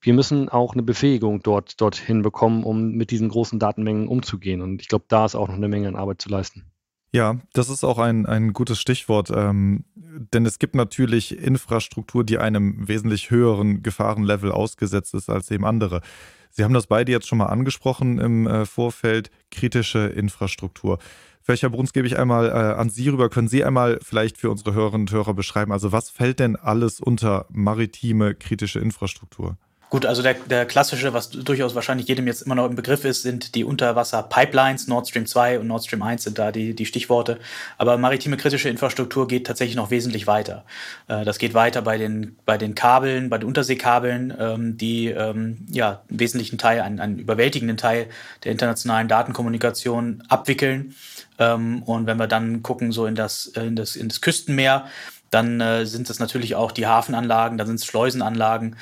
[0.00, 4.62] wir müssen auch eine Befähigung dort dorthin bekommen, um mit diesen großen Datenmengen umzugehen.
[4.62, 6.70] Und ich glaube, da ist auch noch eine Menge an Arbeit zu leisten.
[7.10, 12.38] Ja, das ist auch ein, ein gutes Stichwort, ähm, denn es gibt natürlich Infrastruktur, die
[12.38, 16.02] einem wesentlich höheren Gefahrenlevel ausgesetzt ist als eben andere.
[16.50, 20.98] Sie haben das beide jetzt schon mal angesprochen im äh, Vorfeld, kritische Infrastruktur.
[21.46, 23.30] Herr Bruns, gebe ich einmal äh, an Sie rüber.
[23.30, 27.00] Können Sie einmal vielleicht für unsere Hörerinnen und Hörer beschreiben, also was fällt denn alles
[27.00, 29.56] unter maritime kritische Infrastruktur?
[29.90, 33.22] Gut, also der, der klassische, was durchaus wahrscheinlich jedem jetzt immer noch im Begriff ist,
[33.22, 34.86] sind die Unterwasser-Pipelines.
[34.86, 37.38] Nord Stream 2 und Nord Stream 1 sind da die, die Stichworte.
[37.78, 40.64] Aber maritime kritische Infrastruktur geht tatsächlich noch wesentlich weiter.
[41.08, 45.66] Äh, das geht weiter bei den, bei den Kabeln, bei den Unterseekabeln, ähm, die ähm,
[45.70, 48.08] ja, einen wesentlichen Teil, einen, einen überwältigenden Teil
[48.44, 50.94] der internationalen Datenkommunikation abwickeln.
[51.38, 54.86] Ähm, und wenn wir dann gucken, so in das, in das, in das Küstenmeer,
[55.30, 58.76] dann äh, sind das natürlich auch die Hafenanlagen, dann sind es Schleusenanlagen.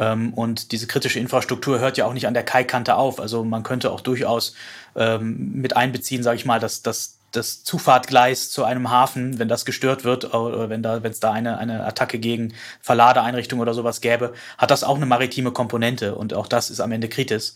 [0.00, 3.20] Ähm, und diese kritische Infrastruktur hört ja auch nicht an der Kaikante auf.
[3.20, 4.54] Also man könnte auch durchaus
[4.96, 9.64] ähm, mit einbeziehen, sage ich mal, dass, dass das Zufahrtgleis zu einem Hafen, wenn das
[9.64, 14.00] gestört wird, oder wenn da, wenn es da eine, eine Attacke gegen Verladeeinrichtungen oder sowas
[14.00, 17.52] gäbe, hat das auch eine maritime Komponente und auch das ist am Ende kritisch.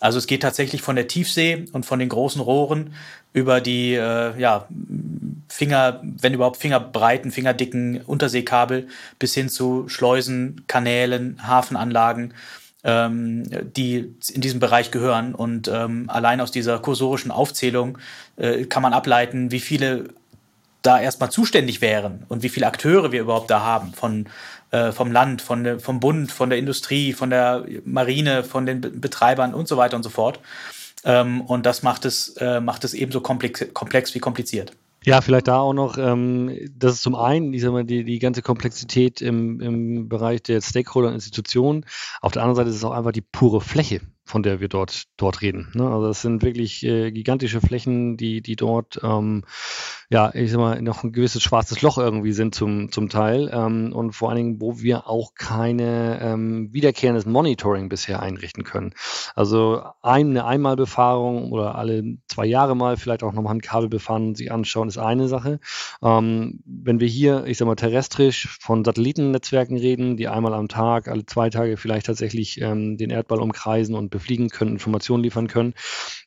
[0.00, 2.94] Also es geht tatsächlich von der Tiefsee und von den großen Rohren
[3.32, 4.68] über die äh, ja,
[5.48, 8.88] Finger, wenn überhaupt fingerbreiten, fingerdicken Unterseekabel
[9.18, 12.32] bis hin zu Schleusen, Kanälen, Hafenanlagen,
[12.84, 13.44] ähm,
[13.76, 15.34] die in diesem Bereich gehören.
[15.34, 17.98] Und ähm, allein aus dieser kursorischen Aufzählung
[18.36, 20.08] äh, kann man ableiten, wie viele
[20.82, 24.28] da erstmal zuständig wären und wie viele Akteure wir überhaupt da haben von
[24.70, 29.54] äh, vom Land, von vom Bund, von der Industrie, von der Marine, von den Betreibern
[29.54, 30.40] und so weiter und so fort.
[31.04, 34.72] Ähm, und das macht es, äh, macht es ebenso komplex wie kompliziert.
[35.04, 38.18] Ja, vielleicht da auch noch, ähm, das ist zum einen ich sag mal, die, die
[38.18, 41.86] ganze Komplexität im, im Bereich der Stakeholder und Institutionen.
[42.20, 45.04] Auf der anderen Seite ist es auch einfach die pure Fläche, von der wir dort,
[45.16, 45.70] dort reden.
[45.74, 45.88] Ne?
[45.88, 49.44] Also das sind wirklich äh, gigantische Flächen, die, die dort ähm,
[50.10, 53.50] ja, ich sag mal, noch ein gewisses schwarzes Loch irgendwie sind zum, zum Teil.
[53.52, 58.94] Ähm, und vor allen Dingen, wo wir auch keine ähm, wiederkehrendes Monitoring bisher einrichten können.
[59.34, 64.38] Also eine Einmalbefahrung oder alle zwei Jahre mal vielleicht auch nochmal ein Kabel befahren und
[64.38, 65.60] sich anschauen, ist eine Sache.
[66.02, 71.08] Ähm, wenn wir hier, ich sag mal, terrestrisch von Satellitennetzwerken reden, die einmal am Tag,
[71.08, 75.74] alle zwei Tage vielleicht tatsächlich ähm, den Erdball umkreisen und befliegen können, Informationen liefern können,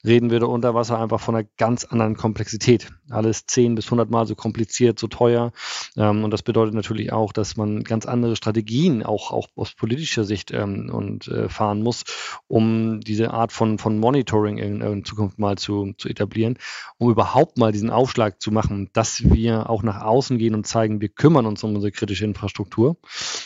[0.05, 2.89] reden wir da unter Wasser einfach von einer ganz anderen Komplexität.
[3.09, 5.51] Alles zehn 10 bis 100 Mal so kompliziert, so teuer.
[5.95, 10.23] Ähm, und das bedeutet natürlich auch, dass man ganz andere Strategien auch, auch aus politischer
[10.23, 12.03] Sicht ähm, und äh, fahren muss,
[12.47, 16.57] um diese Art von, von Monitoring in, in Zukunft mal zu, zu etablieren,
[16.97, 21.01] um überhaupt mal diesen Aufschlag zu machen, dass wir auch nach außen gehen und zeigen,
[21.01, 22.97] wir kümmern uns um unsere kritische Infrastruktur.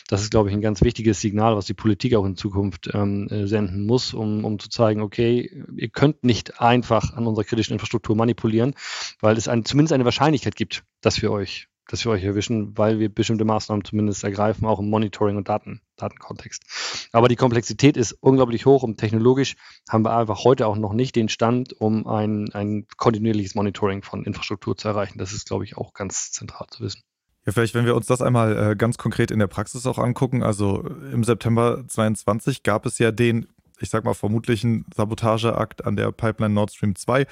[0.08, 3.28] Das ist, glaube ich, ein ganz wichtiges Signal, was die Politik auch in Zukunft ähm,
[3.30, 7.74] äh, senden muss, um, um zu zeigen, okay, ihr könnt nicht einfach an unserer kritischen
[7.74, 8.76] Infrastruktur manipulieren,
[9.20, 13.00] weil es ein, zumindest eine Wahrscheinlichkeit gibt, dass wir euch, dass wir euch erwischen, weil
[13.00, 17.10] wir bestimmte Maßnahmen zumindest ergreifen, auch im Monitoring und Daten, Datenkontext.
[17.12, 19.56] Aber die Komplexität ist unglaublich hoch und technologisch
[19.90, 24.24] haben wir einfach heute auch noch nicht den Stand, um ein, ein kontinuierliches Monitoring von
[24.24, 25.18] Infrastruktur zu erreichen.
[25.18, 27.02] Das ist, glaube ich, auch ganz zentral zu wissen.
[27.46, 30.42] Ja, vielleicht, wenn wir uns das einmal äh, ganz konkret in der Praxis auch angucken.
[30.42, 33.48] Also im September 22 gab es ja den,
[33.80, 37.28] ich sag mal, vermutlichen Sabotageakt an der Pipeline Nord Stream 2.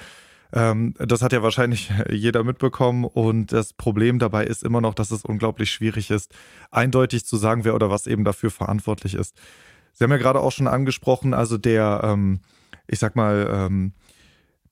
[0.52, 5.10] Ähm, das hat ja wahrscheinlich jeder mitbekommen und das Problem dabei ist immer noch, dass
[5.10, 6.32] es unglaublich schwierig ist,
[6.70, 9.34] eindeutig zu sagen, wer oder was eben dafür verantwortlich ist.
[9.94, 12.40] Sie haben ja gerade auch schon angesprochen, also der, ähm,
[12.86, 13.92] ich sag mal, ähm,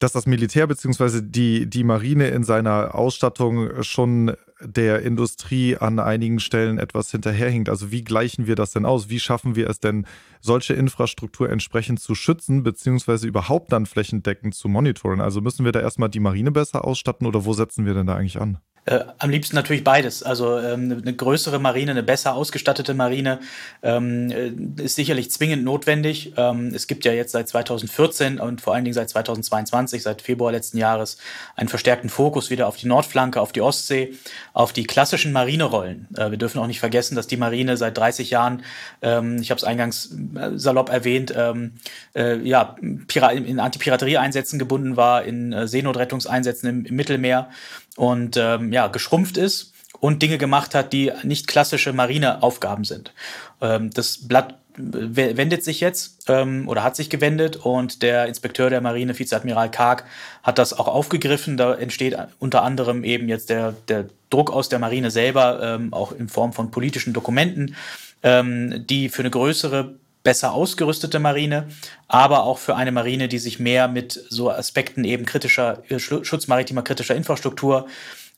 [0.03, 1.21] dass das Militär bzw.
[1.23, 7.69] Die, die Marine in seiner Ausstattung schon der Industrie an einigen Stellen etwas hinterherhinkt.
[7.69, 9.09] Also wie gleichen wir das denn aus?
[9.09, 10.07] Wie schaffen wir es denn,
[10.41, 15.21] solche Infrastruktur entsprechend zu schützen, beziehungsweise überhaupt dann flächendeckend zu monitoren?
[15.21, 18.17] Also müssen wir da erstmal die Marine besser ausstatten oder wo setzen wir denn da
[18.17, 18.59] eigentlich an?
[18.85, 20.25] Äh, am liebsten natürlich beides.
[20.25, 23.39] Also ähm, eine größere Marine, eine besser ausgestattete Marine
[23.83, 26.33] ähm, äh, ist sicherlich zwingend notwendig.
[26.37, 30.51] Ähm, es gibt ja jetzt seit 2014 und vor allen Dingen seit 2022, seit Februar
[30.51, 31.19] letzten Jahres,
[31.55, 34.15] einen verstärkten Fokus wieder auf die Nordflanke, auf die Ostsee,
[34.53, 36.09] auf die klassischen Marinerollen.
[36.17, 38.65] Äh, wir dürfen auch nicht vergessen, dass die Marine seit 30 Jahren,
[39.01, 41.75] ähm, ich habe es eingangs äh, salopp erwähnt, ähm,
[42.17, 47.49] äh, ja, in Antipiraterie-Einsätzen gebunden war, in äh, Seenotrettungseinsätzen im, im Mittelmeer
[47.97, 53.13] und ähm, ja, geschrumpft ist und Dinge gemacht hat, die nicht klassische Marineaufgaben sind.
[53.61, 58.81] Ähm, das Blatt wendet sich jetzt ähm, oder hat sich gewendet und der Inspekteur der
[58.81, 60.05] Marine, Vizeadmiral Karg,
[60.43, 61.57] hat das auch aufgegriffen.
[61.57, 66.13] Da entsteht unter anderem eben jetzt der, der Druck aus der Marine selber, ähm, auch
[66.13, 67.77] in Form von politischen Dokumenten,
[68.23, 71.69] ähm, die für eine größere besser ausgerüstete Marine,
[72.07, 76.47] aber auch für eine Marine, die sich mehr mit so Aspekten eben kritischer, äh, Schutz
[76.47, 77.89] maritimer kritischer Infrastruktur,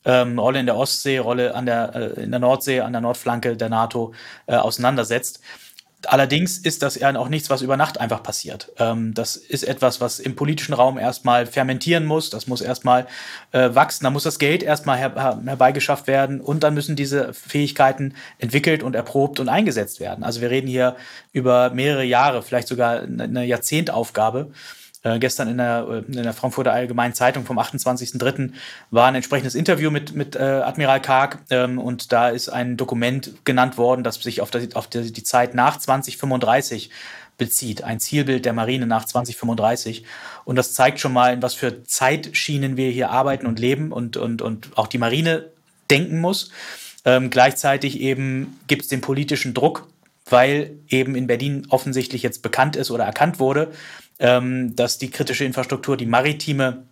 [0.05, 3.57] ähm, Rolle in der Ostsee, Rolle an der, äh, in der Nordsee, an der Nordflanke
[3.57, 4.13] der NATO
[4.47, 5.41] äh, auseinandersetzt.
[6.07, 8.71] Allerdings ist das ja auch nichts, was über Nacht einfach passiert.
[8.77, 12.29] Ähm, das ist etwas, was im politischen Raum erstmal fermentieren muss.
[12.29, 13.07] Das muss erstmal
[13.51, 14.03] äh, wachsen.
[14.03, 18.95] Da muss das Geld erstmal her herbeigeschafft werden und dann müssen diese Fähigkeiten entwickelt und
[18.95, 20.23] erprobt und eingesetzt werden.
[20.23, 20.95] Also wir reden hier
[21.31, 24.51] über mehrere Jahre, vielleicht sogar eine Jahrzehntaufgabe.
[25.05, 28.53] Äh, gestern in der, äh, in der Frankfurter Allgemeinen Zeitung vom 28.03.
[28.89, 33.45] war ein entsprechendes Interview mit, mit äh, Admiral Karg ähm, und da ist ein Dokument
[33.45, 36.89] genannt worden, das sich auf, das, auf die, die Zeit nach 2035
[37.37, 40.05] bezieht, ein Zielbild der Marine nach 2035.
[40.43, 44.17] Und das zeigt schon mal, in was für Zeitschienen wir hier arbeiten und leben und,
[44.17, 45.45] und, und auch die Marine
[45.91, 46.49] denken muss.
[47.03, 49.87] Ähm, gleichzeitig eben gibt es den politischen Druck,
[50.27, 53.71] weil eben in Berlin offensichtlich jetzt bekannt ist oder erkannt wurde,
[54.17, 56.83] dass die kritische Infrastruktur, die maritime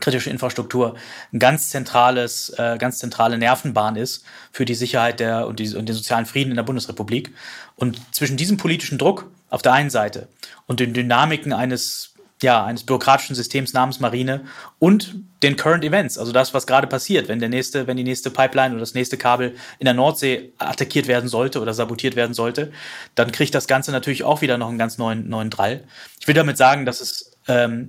[0.00, 0.94] kritische Infrastruktur
[1.32, 5.88] ein ganz zentrales, äh, ganz zentrale Nervenbahn ist für die Sicherheit der und, die, und
[5.88, 7.32] den sozialen Frieden in der Bundesrepublik.
[7.76, 10.28] Und zwischen diesem politischen Druck auf der einen Seite
[10.66, 14.44] und den Dynamiken eines ja, eines bürokratischen Systems namens Marine
[14.78, 18.30] und den Current Events, also das, was gerade passiert, wenn der nächste, wenn die nächste
[18.30, 22.72] Pipeline oder das nächste Kabel in der Nordsee attackiert werden sollte oder sabotiert werden sollte,
[23.14, 25.84] dann kriegt das Ganze natürlich auch wieder noch einen ganz neuen, neuen Drall.
[26.20, 27.88] Ich will damit sagen, dass es, ähm,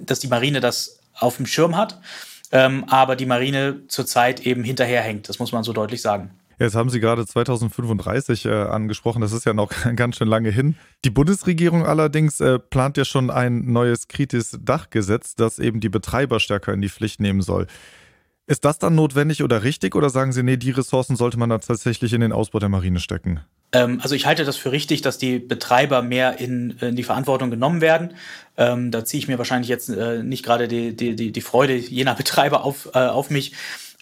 [0.00, 2.00] dass die Marine das auf dem Schirm hat,
[2.50, 5.28] ähm, aber die Marine zurzeit eben hinterherhängt.
[5.28, 6.30] Das muss man so deutlich sagen.
[6.58, 10.76] Jetzt haben Sie gerade 2035 äh, angesprochen, das ist ja noch ganz schön lange hin.
[11.04, 16.72] Die Bundesregierung allerdings äh, plant ja schon ein neues Kritis-Dachgesetz, das eben die Betreiber stärker
[16.72, 17.66] in die Pflicht nehmen soll.
[18.46, 21.58] Ist das dann notwendig oder richtig oder sagen Sie, nee, die Ressourcen sollte man da
[21.58, 23.40] tatsächlich in den Ausbau der Marine stecken?
[23.72, 27.50] Ähm, also ich halte das für richtig, dass die Betreiber mehr in, in die Verantwortung
[27.50, 28.14] genommen werden.
[28.56, 31.74] Ähm, da ziehe ich mir wahrscheinlich jetzt äh, nicht gerade die, die, die, die Freude
[31.74, 33.52] jener Betreiber auf, äh, auf mich.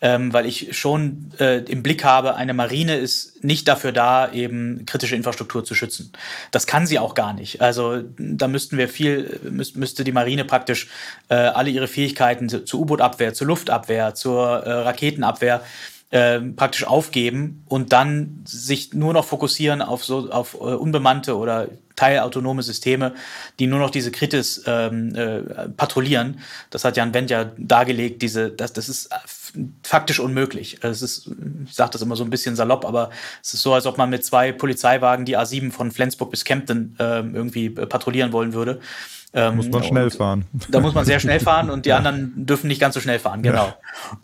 [0.02, 4.84] Ähm, weil ich schon äh, im Blick habe, eine Marine ist nicht dafür da, eben
[4.84, 6.12] kritische Infrastruktur zu schützen.
[6.50, 7.62] Das kann sie auch gar nicht.
[7.62, 10.88] Also da müssten wir viel, müß, müsste die Marine praktisch
[11.28, 15.62] äh, alle ihre Fähigkeiten zu, zur U-Boot-Abwehr, zur Luftabwehr, zur äh, Raketenabwehr
[16.10, 21.68] äh, praktisch aufgeben und dann sich nur noch fokussieren auf so auf äh, unbemannte oder
[21.96, 23.14] teilautonome Systeme,
[23.58, 26.40] die nur noch diese Kritis ähm, äh, patrouillieren.
[26.70, 29.10] Das hat Jan Wendt ja dargelegt, diese, das, das ist
[29.82, 30.78] faktisch unmöglich.
[30.82, 31.30] Es ist,
[31.66, 33.10] ich sage das immer so ein bisschen salopp, aber
[33.42, 36.96] es ist so, als ob man mit zwei Polizeiwagen die A7 von Flensburg bis Kempten
[36.98, 38.80] äh, irgendwie patrouillieren wollen würde.
[39.34, 40.44] Ähm, muss man schnell fahren.
[40.68, 41.96] Da muss man sehr schnell fahren und die ja.
[41.96, 43.72] anderen dürfen nicht ganz so schnell fahren, genau.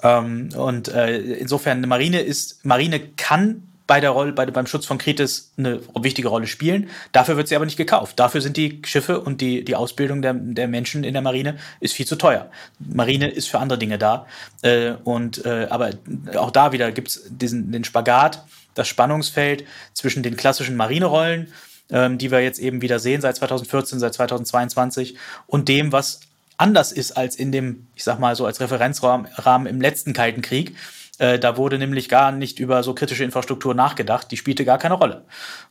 [0.03, 0.19] Ja.
[0.19, 4.87] Ähm, und äh, insofern, eine Marine ist, Marine kann bei der Rolle, bei, beim Schutz
[4.87, 6.88] von Kritis eine wichtige Rolle spielen.
[7.11, 8.20] Dafür wird sie aber nicht gekauft.
[8.20, 11.94] Dafür sind die Schiffe und die, die Ausbildung der, der Menschen in der Marine ist
[11.94, 12.51] viel zu teuer.
[12.79, 14.27] Marine ist für andere Dinge da.
[14.62, 15.90] Äh, und äh, aber
[16.37, 21.53] auch da wieder gibt es den Spagat, das Spannungsfeld zwischen den klassischen Marinerollen
[21.90, 26.20] ähm, die wir jetzt eben wieder sehen seit 2014, seit 2022 und dem, was
[26.59, 30.77] anders ist als in dem, ich sag mal so als Referenzrahmen im letzten Kalten Krieg.
[31.18, 34.94] Äh, da wurde nämlich gar nicht über so kritische Infrastruktur nachgedacht, die spielte gar keine
[34.94, 35.24] Rolle.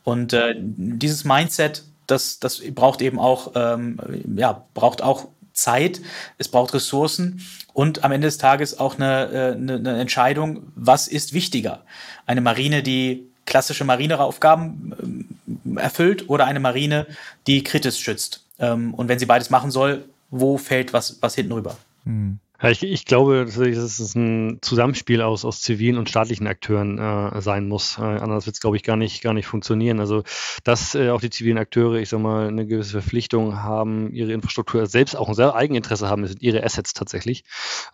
[0.04, 3.98] Und äh, dieses Mindset, das, das braucht eben auch, ähm,
[4.36, 6.00] ja, braucht auch Zeit,
[6.38, 11.08] es braucht Ressourcen und am Ende des Tages auch eine, äh, eine, eine Entscheidung, was
[11.08, 11.82] ist wichtiger?
[12.26, 17.06] Eine Marine, die klassische Marineaufgaben ähm, erfüllt oder eine Marine,
[17.46, 18.44] die kritisch schützt.
[18.58, 21.76] Ähm, und wenn sie beides machen soll, wo fällt was, was hinten rüber?
[22.04, 22.38] Hm.
[22.60, 27.40] Ja, ich, ich glaube, dass es ein Zusammenspiel aus, aus zivilen und staatlichen Akteuren äh,
[27.40, 27.98] sein muss.
[27.98, 30.00] Äh, anders wird es, glaube ich, gar nicht, gar nicht funktionieren.
[30.00, 30.24] Also,
[30.64, 34.86] dass äh, auch die zivilen Akteure, ich sag mal, eine gewisse Verpflichtung haben, ihre Infrastruktur
[34.86, 37.44] selbst auch ein sehr Eigeninteresse haben, das sind ihre Assets tatsächlich,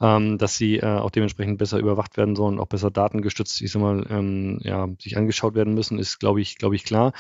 [0.01, 3.83] ähm, dass sie äh, auch dementsprechend besser überwacht werden sollen, auch besser datengestützt, ich sag
[3.83, 7.13] mal, ähm, ja, sich angeschaut werden müssen, ist, glaube ich, glaube ich, klar.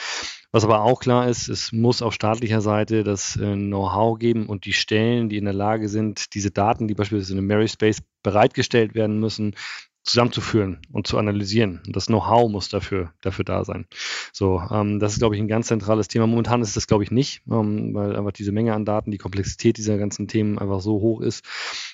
[0.54, 4.66] Was aber auch klar ist, es muss auf staatlicher Seite das äh, Know-how geben und
[4.66, 8.00] die Stellen, die in der Lage sind, diese Daten, die beispielsweise in einem Mary Space
[8.22, 9.56] bereitgestellt werden müssen,
[10.04, 11.80] zusammenzuführen und zu analysieren.
[11.86, 13.86] Das Know-how muss dafür, dafür da sein.
[14.32, 16.26] So, ähm, das ist, glaube ich, ein ganz zentrales Thema.
[16.26, 19.78] Momentan ist das, glaube ich, nicht, ähm, weil einfach diese Menge an Daten, die Komplexität
[19.78, 21.44] dieser ganzen Themen einfach so hoch ist.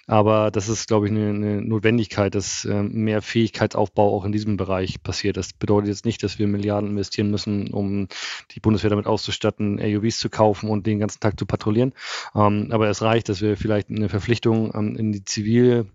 [0.09, 4.57] Aber das ist, glaube ich, eine, eine Notwendigkeit, dass ähm, mehr Fähigkeitsaufbau auch in diesem
[4.57, 5.37] Bereich passiert.
[5.37, 8.09] Das bedeutet jetzt nicht, dass wir Milliarden investieren müssen, um
[8.51, 11.93] die Bundeswehr damit auszustatten, AUVs zu kaufen und den ganzen Tag zu patrouillieren.
[12.35, 15.87] Ähm, aber es reicht, dass wir vielleicht eine Verpflichtung ähm, in die zivile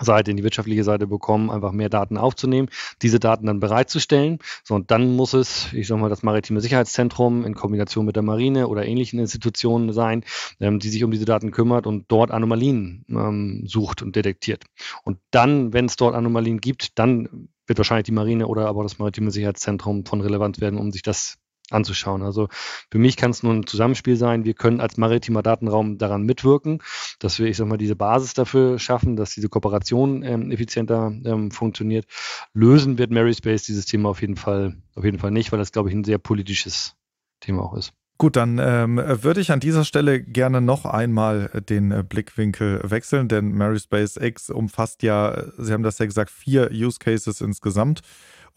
[0.00, 2.68] Seite, in die wirtschaftliche Seite bekommen, einfach mehr Daten aufzunehmen,
[3.02, 4.38] diese Daten dann bereitzustellen.
[4.64, 8.22] So, und dann muss es, ich sag mal, das maritime Sicherheitszentrum in Kombination mit der
[8.22, 10.24] Marine oder ähnlichen Institutionen sein,
[10.60, 14.64] ähm, die sich um diese Daten kümmert und dort Anomalien ähm, sucht und detektiert.
[15.04, 18.98] Und dann, wenn es dort Anomalien gibt, dann wird wahrscheinlich die Marine oder aber das
[18.98, 21.38] maritime Sicherheitszentrum von relevant werden, um sich das
[21.70, 22.22] anzuschauen.
[22.22, 22.48] Also
[22.90, 24.44] für mich kann es nur ein Zusammenspiel sein.
[24.44, 26.82] Wir können als maritimer Datenraum daran mitwirken,
[27.18, 31.50] dass wir, ich sag mal, diese Basis dafür schaffen, dass diese Kooperation ähm, effizienter ähm,
[31.50, 32.06] funktioniert.
[32.54, 35.72] Lösen wird Mary Space dieses Thema auf jeden Fall, auf jeden Fall nicht, weil das,
[35.72, 36.94] glaube ich, ein sehr politisches
[37.40, 37.92] Thema auch ist.
[38.18, 43.28] Gut, dann ähm, würde ich an dieser Stelle gerne noch einmal den äh, Blickwinkel wechseln,
[43.28, 48.00] denn Mary Space X umfasst ja, Sie haben das ja gesagt, vier Use Cases insgesamt.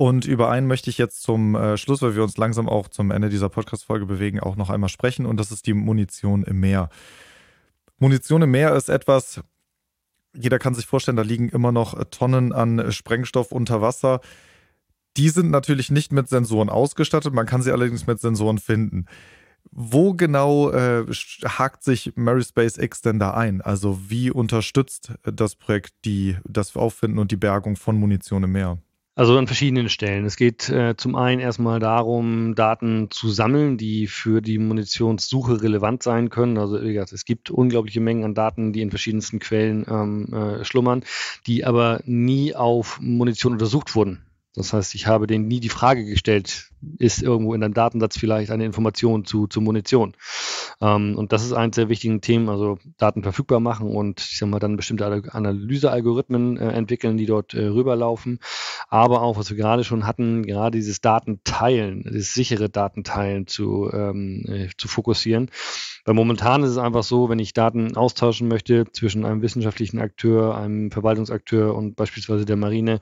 [0.02, 3.12] Und über einen möchte ich jetzt zum äh, Schluss, weil wir uns langsam auch zum
[3.12, 5.26] Ende dieser Podcast-Folge bewegen, auch noch einmal sprechen.
[5.26, 6.90] Und das ist die Munition im Meer.
[7.98, 9.42] Munition im Meer ist etwas,
[10.34, 14.22] jeder kann sich vorstellen, da liegen immer noch Tonnen an Sprengstoff unter Wasser.
[15.18, 19.06] Die sind natürlich nicht mit Sensoren ausgestattet, man kann sie allerdings mit Sensoren finden.
[19.70, 21.08] Wo genau äh,
[21.44, 23.60] hakt sich Mary Space X denn da ein?
[23.60, 28.78] Also wie unterstützt das Projekt die, das Auffinden und die Bergung von Munition im Meer?
[29.20, 30.24] Also an verschiedenen Stellen.
[30.24, 36.04] Es geht äh, zum einen erstmal darum, Daten zu sammeln, die für die Munitionssuche relevant
[36.04, 36.58] sein können.
[36.58, 40.64] Also wie gesagt, es gibt unglaubliche Mengen an Daten, die in verschiedensten Quellen ähm, äh,
[40.64, 41.04] schlummern,
[41.48, 44.22] die aber nie auf Munition untersucht wurden.
[44.60, 48.52] Das heißt, ich habe denen nie die Frage gestellt, ist irgendwo in einem Datensatz vielleicht
[48.52, 50.18] eine Information zu, zu Munition?
[50.82, 54.50] Ähm, und das ist eines der wichtigen Themen, also Daten verfügbar machen und ich sag
[54.50, 58.40] mal dann bestimmte Analysealgorithmen äh, entwickeln, die dort äh, rüberlaufen.
[58.90, 64.44] Aber auch, was wir gerade schon hatten, gerade dieses Datenteilen, dieses sichere Datenteilen zu, ähm,
[64.46, 65.52] äh, zu fokussieren.
[66.04, 70.58] Weil momentan ist es einfach so, wenn ich Daten austauschen möchte zwischen einem wissenschaftlichen Akteur,
[70.58, 73.00] einem Verwaltungsakteur und beispielsweise der Marine,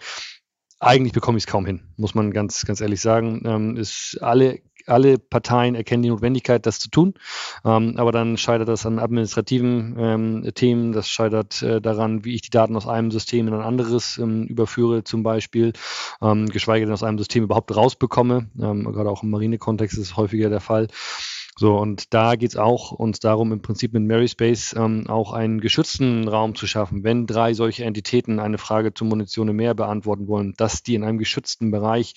[0.80, 3.42] eigentlich bekomme ich es kaum hin, muss man ganz, ganz ehrlich sagen.
[3.46, 7.13] Ähm, ist alle alle Parteien erkennen die Notwendigkeit, das zu tun.
[7.66, 10.94] Ähm, aber dann scheitert das an administrativen ähm, Themen.
[10.94, 14.46] Das scheitert äh, daran, wie ich die Daten aus einem System in ein anderes ähm,
[14.46, 15.74] überführe, zum Beispiel,
[16.22, 18.49] ähm, geschweige denn aus einem System überhaupt rausbekomme.
[18.60, 20.88] Ähm, gerade auch im Marinekontext ist es häufiger der Fall.
[21.60, 25.60] So, und da geht es auch uns darum, im Prinzip mit Maryspace ähm, auch einen
[25.60, 27.03] geschützten Raum zu schaffen.
[27.03, 31.03] Wenn drei solche Entitäten eine Frage zur Munition im Meer beantworten wollen, dass die in
[31.03, 32.14] einem geschützten Bereich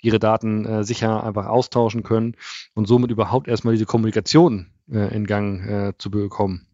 [0.00, 2.36] ihre Daten äh, sicher einfach austauschen können
[2.74, 6.68] und somit überhaupt erstmal diese Kommunikation äh, in Gang äh, zu bekommen.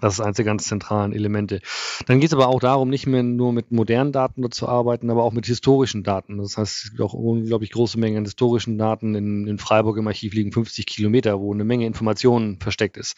[0.00, 1.60] Das ist eines der ganz zentralen Elemente.
[2.06, 5.24] Dann geht es aber auch darum, nicht mehr nur mit modernen Daten zu arbeiten, aber
[5.24, 6.38] auch mit historischen Daten.
[6.38, 9.14] Das heißt, es gibt auch unglaublich große Mengen an historischen Daten.
[9.14, 13.16] In, in Freiburg im Archiv liegen 50 Kilometer, wo eine Menge Informationen versteckt ist.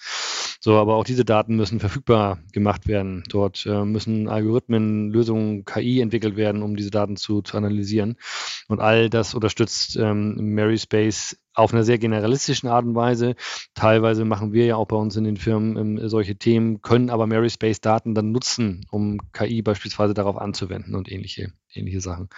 [0.61, 3.25] So, aber auch diese Daten müssen verfügbar gemacht werden.
[3.29, 8.17] Dort äh, müssen Algorithmen, Lösungen, KI entwickelt werden, um diese Daten zu, zu analysieren.
[8.69, 13.35] Und all das unterstützt ähm, Mary Space auf einer sehr generalistischen Art und Weise.
[13.75, 17.27] Teilweise machen wir ja auch bei uns in den Firmen ähm, solche Themen, können aber
[17.27, 22.29] Mary Space Daten dann nutzen, um KI beispielsweise darauf anzuwenden und ähnliche ähnliche Sachen.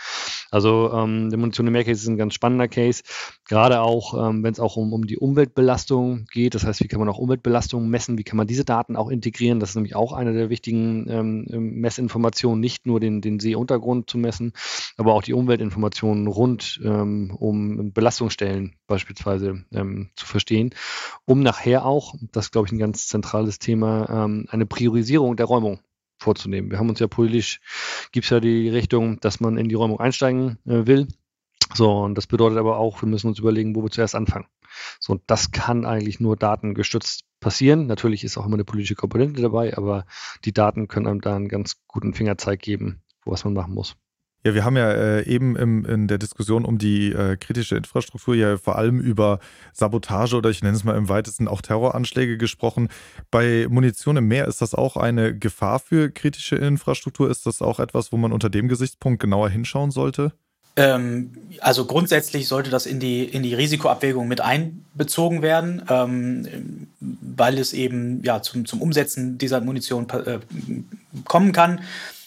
[0.55, 3.03] Also ähm, der Munition im Mehrcase ist ein ganz spannender Case,
[3.45, 6.55] gerade auch, ähm, wenn es auch um, um die Umweltbelastung geht.
[6.55, 8.19] Das heißt, wie kann man auch Umweltbelastungen messen?
[8.19, 9.59] Wie kann man diese Daten auch integrieren?
[9.59, 11.47] Das ist nämlich auch eine der wichtigen ähm,
[11.81, 14.53] Messinformationen, nicht nur den, den Seeuntergrund zu messen,
[14.97, 20.71] aber auch die Umweltinformationen rund ähm, um Belastungsstellen beispielsweise ähm, zu verstehen,
[21.25, 25.81] um nachher auch, das glaube ich ein ganz zentrales Thema, ähm, eine Priorisierung der Räumung
[26.25, 26.71] vorzunehmen.
[26.71, 27.61] Wir haben uns ja politisch,
[28.13, 31.09] gibt es ja die Richtung, dass man in die Räumung einsteigen äh, will.
[31.73, 34.47] So, und das bedeutet aber auch, wir müssen uns überlegen, wo wir zuerst anfangen.
[35.01, 37.87] So, und das kann eigentlich nur datengestützt passieren.
[37.87, 40.07] Natürlich ist auch immer eine politische Komponente dabei, aber
[40.45, 43.97] die Daten können einem da einen ganz guten Fingerzeig geben, was man machen muss.
[44.47, 48.35] Ja, wir haben ja äh, eben im, in der Diskussion um die äh, kritische Infrastruktur
[48.35, 49.39] ja vor allem über
[49.73, 52.91] Sabotage oder ich nenne es mal im weitesten auch Terroranschläge gesprochen.
[53.31, 57.31] Bei Munition im Meer ist das auch eine Gefahr für kritische Infrastruktur?
[57.31, 60.33] Ist das auch etwas, wo man unter dem Gesichtspunkt genauer hinschauen sollte?
[60.77, 61.31] Ähm,
[61.61, 67.73] also grundsätzlich sollte das in die, in die Risikoabwägung mit einbezogen werden, ähm, weil es
[67.73, 70.41] eben ja, zum, zum Umsetzen dieser Munition äh,
[71.25, 71.81] kommen kann.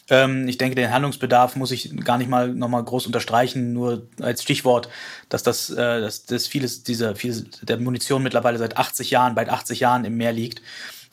[0.09, 4.41] Ähm, ich denke, den Handlungsbedarf muss ich gar nicht mal nochmal groß unterstreichen, nur als
[4.41, 4.89] Stichwort,
[5.29, 9.49] dass das, äh, dass, dass vieles dieser, vieles der Munition mittlerweile seit 80 Jahren, bald
[9.49, 10.61] 80 Jahren im Meer liegt.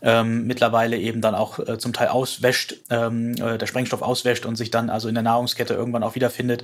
[0.06, 4.56] Ähm, mittlerweile eben dann auch äh, zum Teil auswäscht, ähm, äh, der Sprengstoff auswäscht und
[4.56, 6.62] sich dann also in der Nahrungskette irgendwann auch wiederfindet.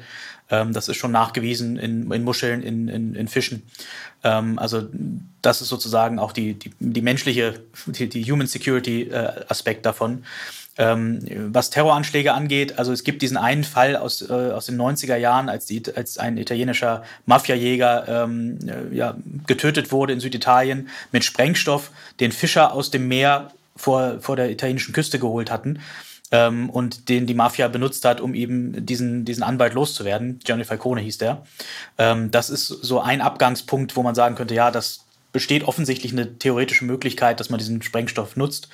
[0.50, 3.62] Ähm, das ist schon nachgewiesen in, in Muscheln, in, in, in Fischen.
[4.24, 4.86] Ähm, also
[5.40, 10.24] das ist sozusagen auch die, die, die menschliche, die, die Human Security äh, Aspekt davon.
[10.80, 11.20] Ähm,
[11.52, 15.50] was Terroranschläge angeht, also es gibt diesen einen Fall aus, äh, aus den 90er Jahren,
[15.50, 19.14] als, die, als ein italienischer Mafiajäger ähm, äh, ja,
[19.46, 24.94] getötet wurde in Süditalien mit Sprengstoff, den Fischer aus dem Meer vor, vor der italienischen
[24.94, 25.80] Küste geholt hatten.
[26.32, 30.38] Ähm, und den die Mafia benutzt hat, um eben diesen, diesen Anwalt loszuwerden.
[30.42, 31.44] Gianni Falcone hieß der.
[31.98, 36.38] Ähm, das ist so ein Abgangspunkt, wo man sagen könnte, ja, das besteht offensichtlich eine
[36.38, 38.68] theoretische Möglichkeit, dass man diesen Sprengstoff nutzt.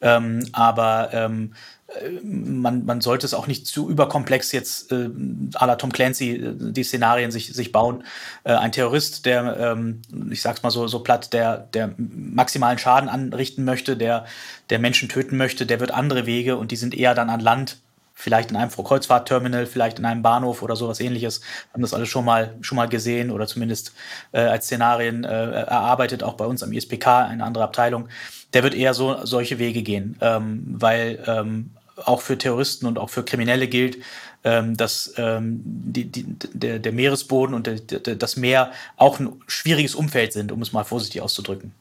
[0.00, 1.54] Ähm, aber ähm,
[1.88, 5.10] äh, man, man sollte es auch nicht zu überkomplex jetzt äh,
[5.54, 8.04] à la Tom Clancy äh, die Szenarien sich, sich bauen.
[8.44, 13.08] Äh, ein Terrorist, der, ähm, ich sag's mal so, so platt, der, der maximalen Schaden
[13.08, 14.26] anrichten möchte, der,
[14.70, 17.78] der Menschen töten möchte, der wird andere Wege und die sind eher dann an Land
[18.18, 21.40] vielleicht in einem Kreuzfahrtterminal, vielleicht in einem Bahnhof oder sowas ähnliches.
[21.72, 23.92] Haben das alles schon mal, schon mal gesehen oder zumindest
[24.32, 28.08] äh, als Szenarien äh, erarbeitet, auch bei uns am ISPK, eine andere Abteilung.
[28.54, 31.70] Der wird eher so solche Wege gehen, ähm, weil ähm,
[32.04, 33.98] auch für Terroristen und auch für Kriminelle gilt,
[34.42, 39.40] ähm, dass ähm, die, die, der, der Meeresboden und der, der, das Meer auch ein
[39.46, 41.72] schwieriges Umfeld sind, um es mal vorsichtig auszudrücken.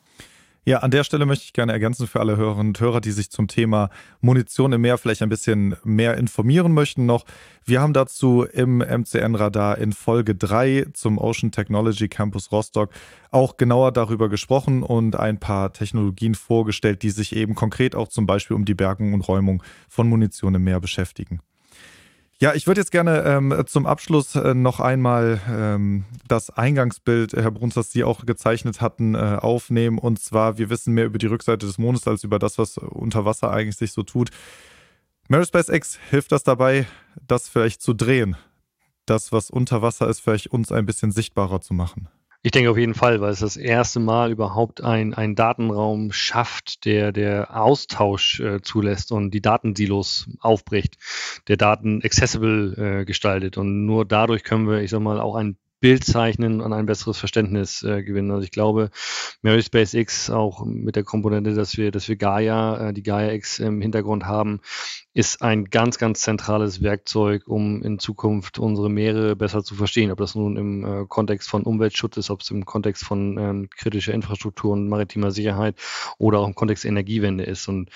[0.68, 3.32] Ja, an der Stelle möchte ich gerne ergänzen für alle Hörerinnen und Hörer, die sich
[3.32, 3.90] zum Thema
[4.20, 7.24] Munition im Meer vielleicht ein bisschen mehr informieren möchten noch.
[7.64, 12.90] Wir haben dazu im MCN-Radar in Folge 3 zum Ocean Technology Campus Rostock
[13.32, 18.26] auch genauer darüber gesprochen und ein paar Technologien vorgestellt, die sich eben konkret auch zum
[18.26, 21.40] Beispiel um die Bergung und Räumung von Munition im Meer beschäftigen.
[22.40, 27.50] Ja, ich würde jetzt gerne ähm, zum Abschluss äh, noch einmal ähm, das Eingangsbild, Herr
[27.50, 29.98] Bruns, das Sie auch gezeichnet hatten, äh, aufnehmen.
[29.98, 33.26] Und zwar, wir wissen mehr über die Rückseite des Mondes als über das, was unter
[33.26, 34.30] Wasser eigentlich sich so tut.
[35.30, 36.86] Maryspace X hilft das dabei,
[37.26, 38.38] das vielleicht zu drehen.
[39.08, 42.08] Das, was unter Wasser ist, vielleicht uns ein bisschen sichtbarer zu machen.
[42.48, 46.86] Ich denke auf jeden Fall, weil es das erste Mal überhaupt ein, ein Datenraum schafft,
[46.86, 50.96] der, der Austausch äh, zulässt und die Datensilos aufbricht,
[51.50, 53.58] der Daten accessible äh, gestaltet.
[53.58, 57.18] Und nur dadurch können wir, ich sag mal, auch ein Bild zeichnen und ein besseres
[57.18, 58.32] Verständnis äh, gewinnen.
[58.32, 58.90] Also ich glaube,
[59.42, 63.60] Mary SpaceX auch mit der Komponente, dass wir, dass wir Gaia, äh, die Gaia X
[63.60, 64.62] im Hintergrund haben,
[65.14, 70.12] ist ein ganz, ganz zentrales Werkzeug, um in Zukunft unsere Meere besser zu verstehen.
[70.12, 73.70] Ob das nun im äh, Kontext von Umweltschutz ist, ob es im Kontext von ähm,
[73.76, 75.76] kritischer Infrastruktur und maritimer Sicherheit
[76.20, 77.68] oder auch im Kontext Energiewende ist.
[77.68, 77.90] Und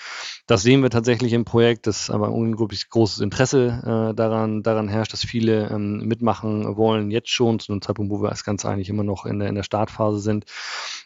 [0.47, 4.87] das sehen wir tatsächlich im Projekt, dass aber ein unglaublich großes Interesse äh, daran, daran
[4.87, 8.65] herrscht, dass viele ähm, mitmachen wollen, jetzt schon zu einem Zeitpunkt, wo wir als ganz
[8.65, 10.45] eigentlich immer noch in der, in der Startphase sind.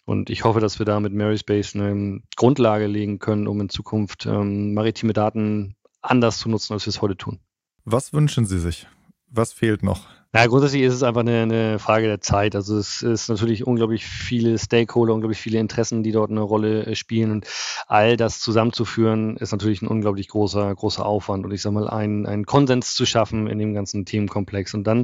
[0.05, 4.25] Und ich hoffe, dass wir da mit Maryspace eine Grundlage legen können, um in Zukunft
[4.25, 7.39] ähm, maritime Daten anders zu nutzen, als wir es heute tun.
[7.83, 8.87] Was wünschen Sie sich?
[9.29, 10.07] Was fehlt noch?
[10.35, 12.55] Ja, grundsätzlich ist es einfach eine, eine, Frage der Zeit.
[12.55, 16.95] Also es ist natürlich unglaublich viele Stakeholder, unglaublich viele Interessen, die dort eine Rolle äh,
[16.95, 17.31] spielen.
[17.31, 17.47] Und
[17.87, 21.45] all das zusammenzuführen, ist natürlich ein unglaublich großer, großer Aufwand.
[21.45, 24.73] Und ich sage mal, einen, einen Konsens zu schaffen in dem ganzen Themenkomplex.
[24.73, 25.03] Und dann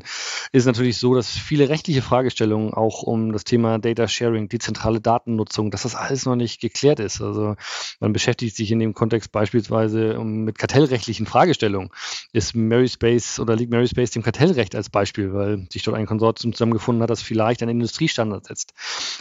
[0.52, 5.00] ist es natürlich so, dass viele rechtliche Fragestellungen auch um das Thema Data Sharing, dezentrale
[5.00, 7.22] Datennutzung, dass das alles noch nicht geklärt ist.
[7.22, 7.56] Also
[8.02, 11.90] man beschäftigt sich in dem Kontext beispielsweise mit kartellrechtlichen Fragestellungen.
[12.34, 15.97] Ist Mary Space oder liegt Mary Space dem Kartellrecht als Beispiel Beispiel, weil sich dort
[15.97, 18.74] ein Konsortium zusammengefunden hat, das vielleicht einen Industriestandard setzt.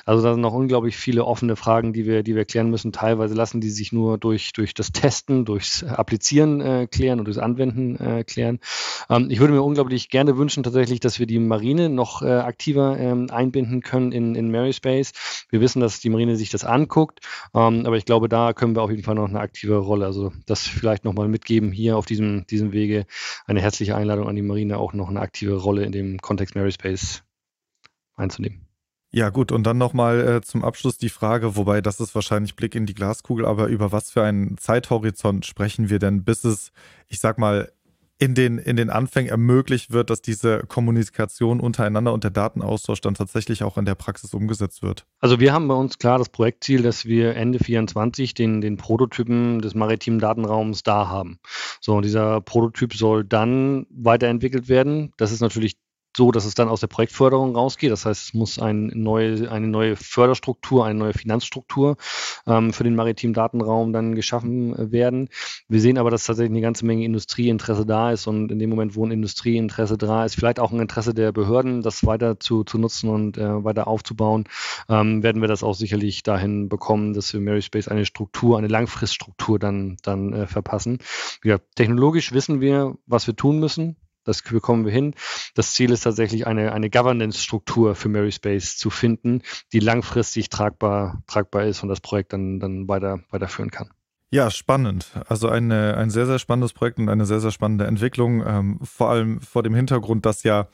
[0.04, 2.92] Also da sind noch unglaublich viele offene Fragen, die wir, die wir klären müssen.
[2.92, 7.38] Teilweise lassen die sich nur durch, durch das Testen, durchs Applizieren äh, klären und durchs
[7.38, 8.60] Anwenden äh, klären.
[9.08, 12.98] Ähm, ich würde mir unglaublich gerne wünschen tatsächlich, dass wir die Marine noch äh, aktiver
[12.98, 15.12] ähm, einbinden können in, in Maryspace.
[15.50, 17.20] Wir wissen, dass die Marine sich das anguckt,
[17.54, 20.06] ähm, aber ich glaube, da können wir auf jeden Fall noch eine aktive Rolle.
[20.06, 23.06] Also das vielleicht nochmal mitgeben hier auf diesem, diesem Wege.
[23.46, 26.72] Eine herzliche Einladung an die Marine, auch noch eine aktive Rolle in dem Kontext Mary
[26.72, 27.22] Space
[28.16, 28.66] einzunehmen.
[29.12, 32.76] Ja, gut, und dann nochmal äh, zum Abschluss die Frage, wobei das ist wahrscheinlich Blick
[32.76, 36.70] in die Glaskugel, aber über was für einen Zeithorizont sprechen wir denn, bis es,
[37.08, 37.72] ich sag mal,
[38.20, 43.14] in den, in den Anfängen ermöglicht wird, dass diese Kommunikation untereinander und der Datenaustausch dann
[43.14, 45.06] tatsächlich auch in der Praxis umgesetzt wird?
[45.20, 49.62] Also wir haben bei uns klar das Projektziel, dass wir Ende 24 den, den Prototypen
[49.62, 51.38] des maritimen Datenraums da haben.
[51.80, 55.12] So, und dieser Prototyp soll dann weiterentwickelt werden.
[55.16, 55.78] Das ist natürlich
[56.16, 57.92] so, dass es dann aus der Projektförderung rausgeht.
[57.92, 61.96] Das heißt, es muss ein neue, eine neue Förderstruktur, eine neue Finanzstruktur
[62.46, 65.28] ähm, für den maritimen Datenraum dann geschaffen werden.
[65.68, 68.96] Wir sehen aber, dass tatsächlich eine ganze Menge Industrieinteresse da ist und in dem Moment,
[68.96, 72.78] wo ein Industrieinteresse da ist, vielleicht auch ein Interesse der Behörden, das weiter zu, zu
[72.78, 74.44] nutzen und äh, weiter aufzubauen,
[74.88, 78.68] ähm, werden wir das auch sicherlich dahin bekommen, dass wir Mary Space eine Struktur, eine
[78.68, 80.98] Langfriststruktur dann, dann äh, verpassen.
[81.44, 83.96] Ja, technologisch wissen wir, was wir tun müssen.
[84.24, 85.14] Das bekommen wir hin.
[85.54, 89.42] Das Ziel ist tatsächlich eine, eine Governance-Struktur für Mary Space zu finden,
[89.72, 93.90] die langfristig tragbar, tragbar ist und das Projekt dann, dann weiter, weiterführen kann.
[94.32, 95.10] Ja, spannend.
[95.28, 98.44] Also eine, ein sehr, sehr spannendes Projekt und eine sehr, sehr spannende Entwicklung.
[98.46, 100.68] Ähm, vor allem vor dem Hintergrund, dass ja,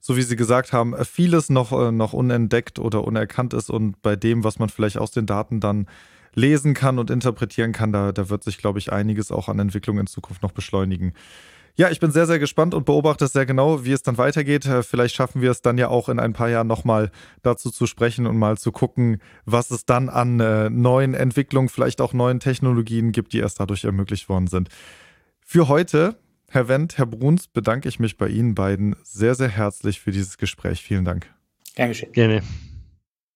[0.00, 4.14] so wie Sie gesagt haben, vieles noch, äh, noch unentdeckt oder unerkannt ist und bei
[4.14, 5.88] dem, was man vielleicht aus den Daten dann
[6.36, 9.98] lesen kann und interpretieren kann, da, da wird sich, glaube ich, einiges auch an Entwicklung
[9.98, 11.14] in Zukunft noch beschleunigen.
[11.78, 14.64] Ja, ich bin sehr, sehr gespannt und beobachte sehr genau, wie es dann weitergeht.
[14.64, 17.10] Äh, vielleicht schaffen wir es dann ja auch in ein paar Jahren nochmal
[17.42, 22.00] dazu zu sprechen und mal zu gucken, was es dann an äh, neuen Entwicklungen, vielleicht
[22.00, 24.70] auch neuen Technologien gibt, die erst dadurch ermöglicht worden sind.
[25.44, 26.16] Für heute,
[26.48, 30.38] Herr Wendt, Herr Bruns, bedanke ich mich bei Ihnen beiden sehr, sehr herzlich für dieses
[30.38, 30.82] Gespräch.
[30.82, 31.30] Vielen Dank.
[31.76, 32.12] Geschehen.
[32.12, 32.42] Gerne.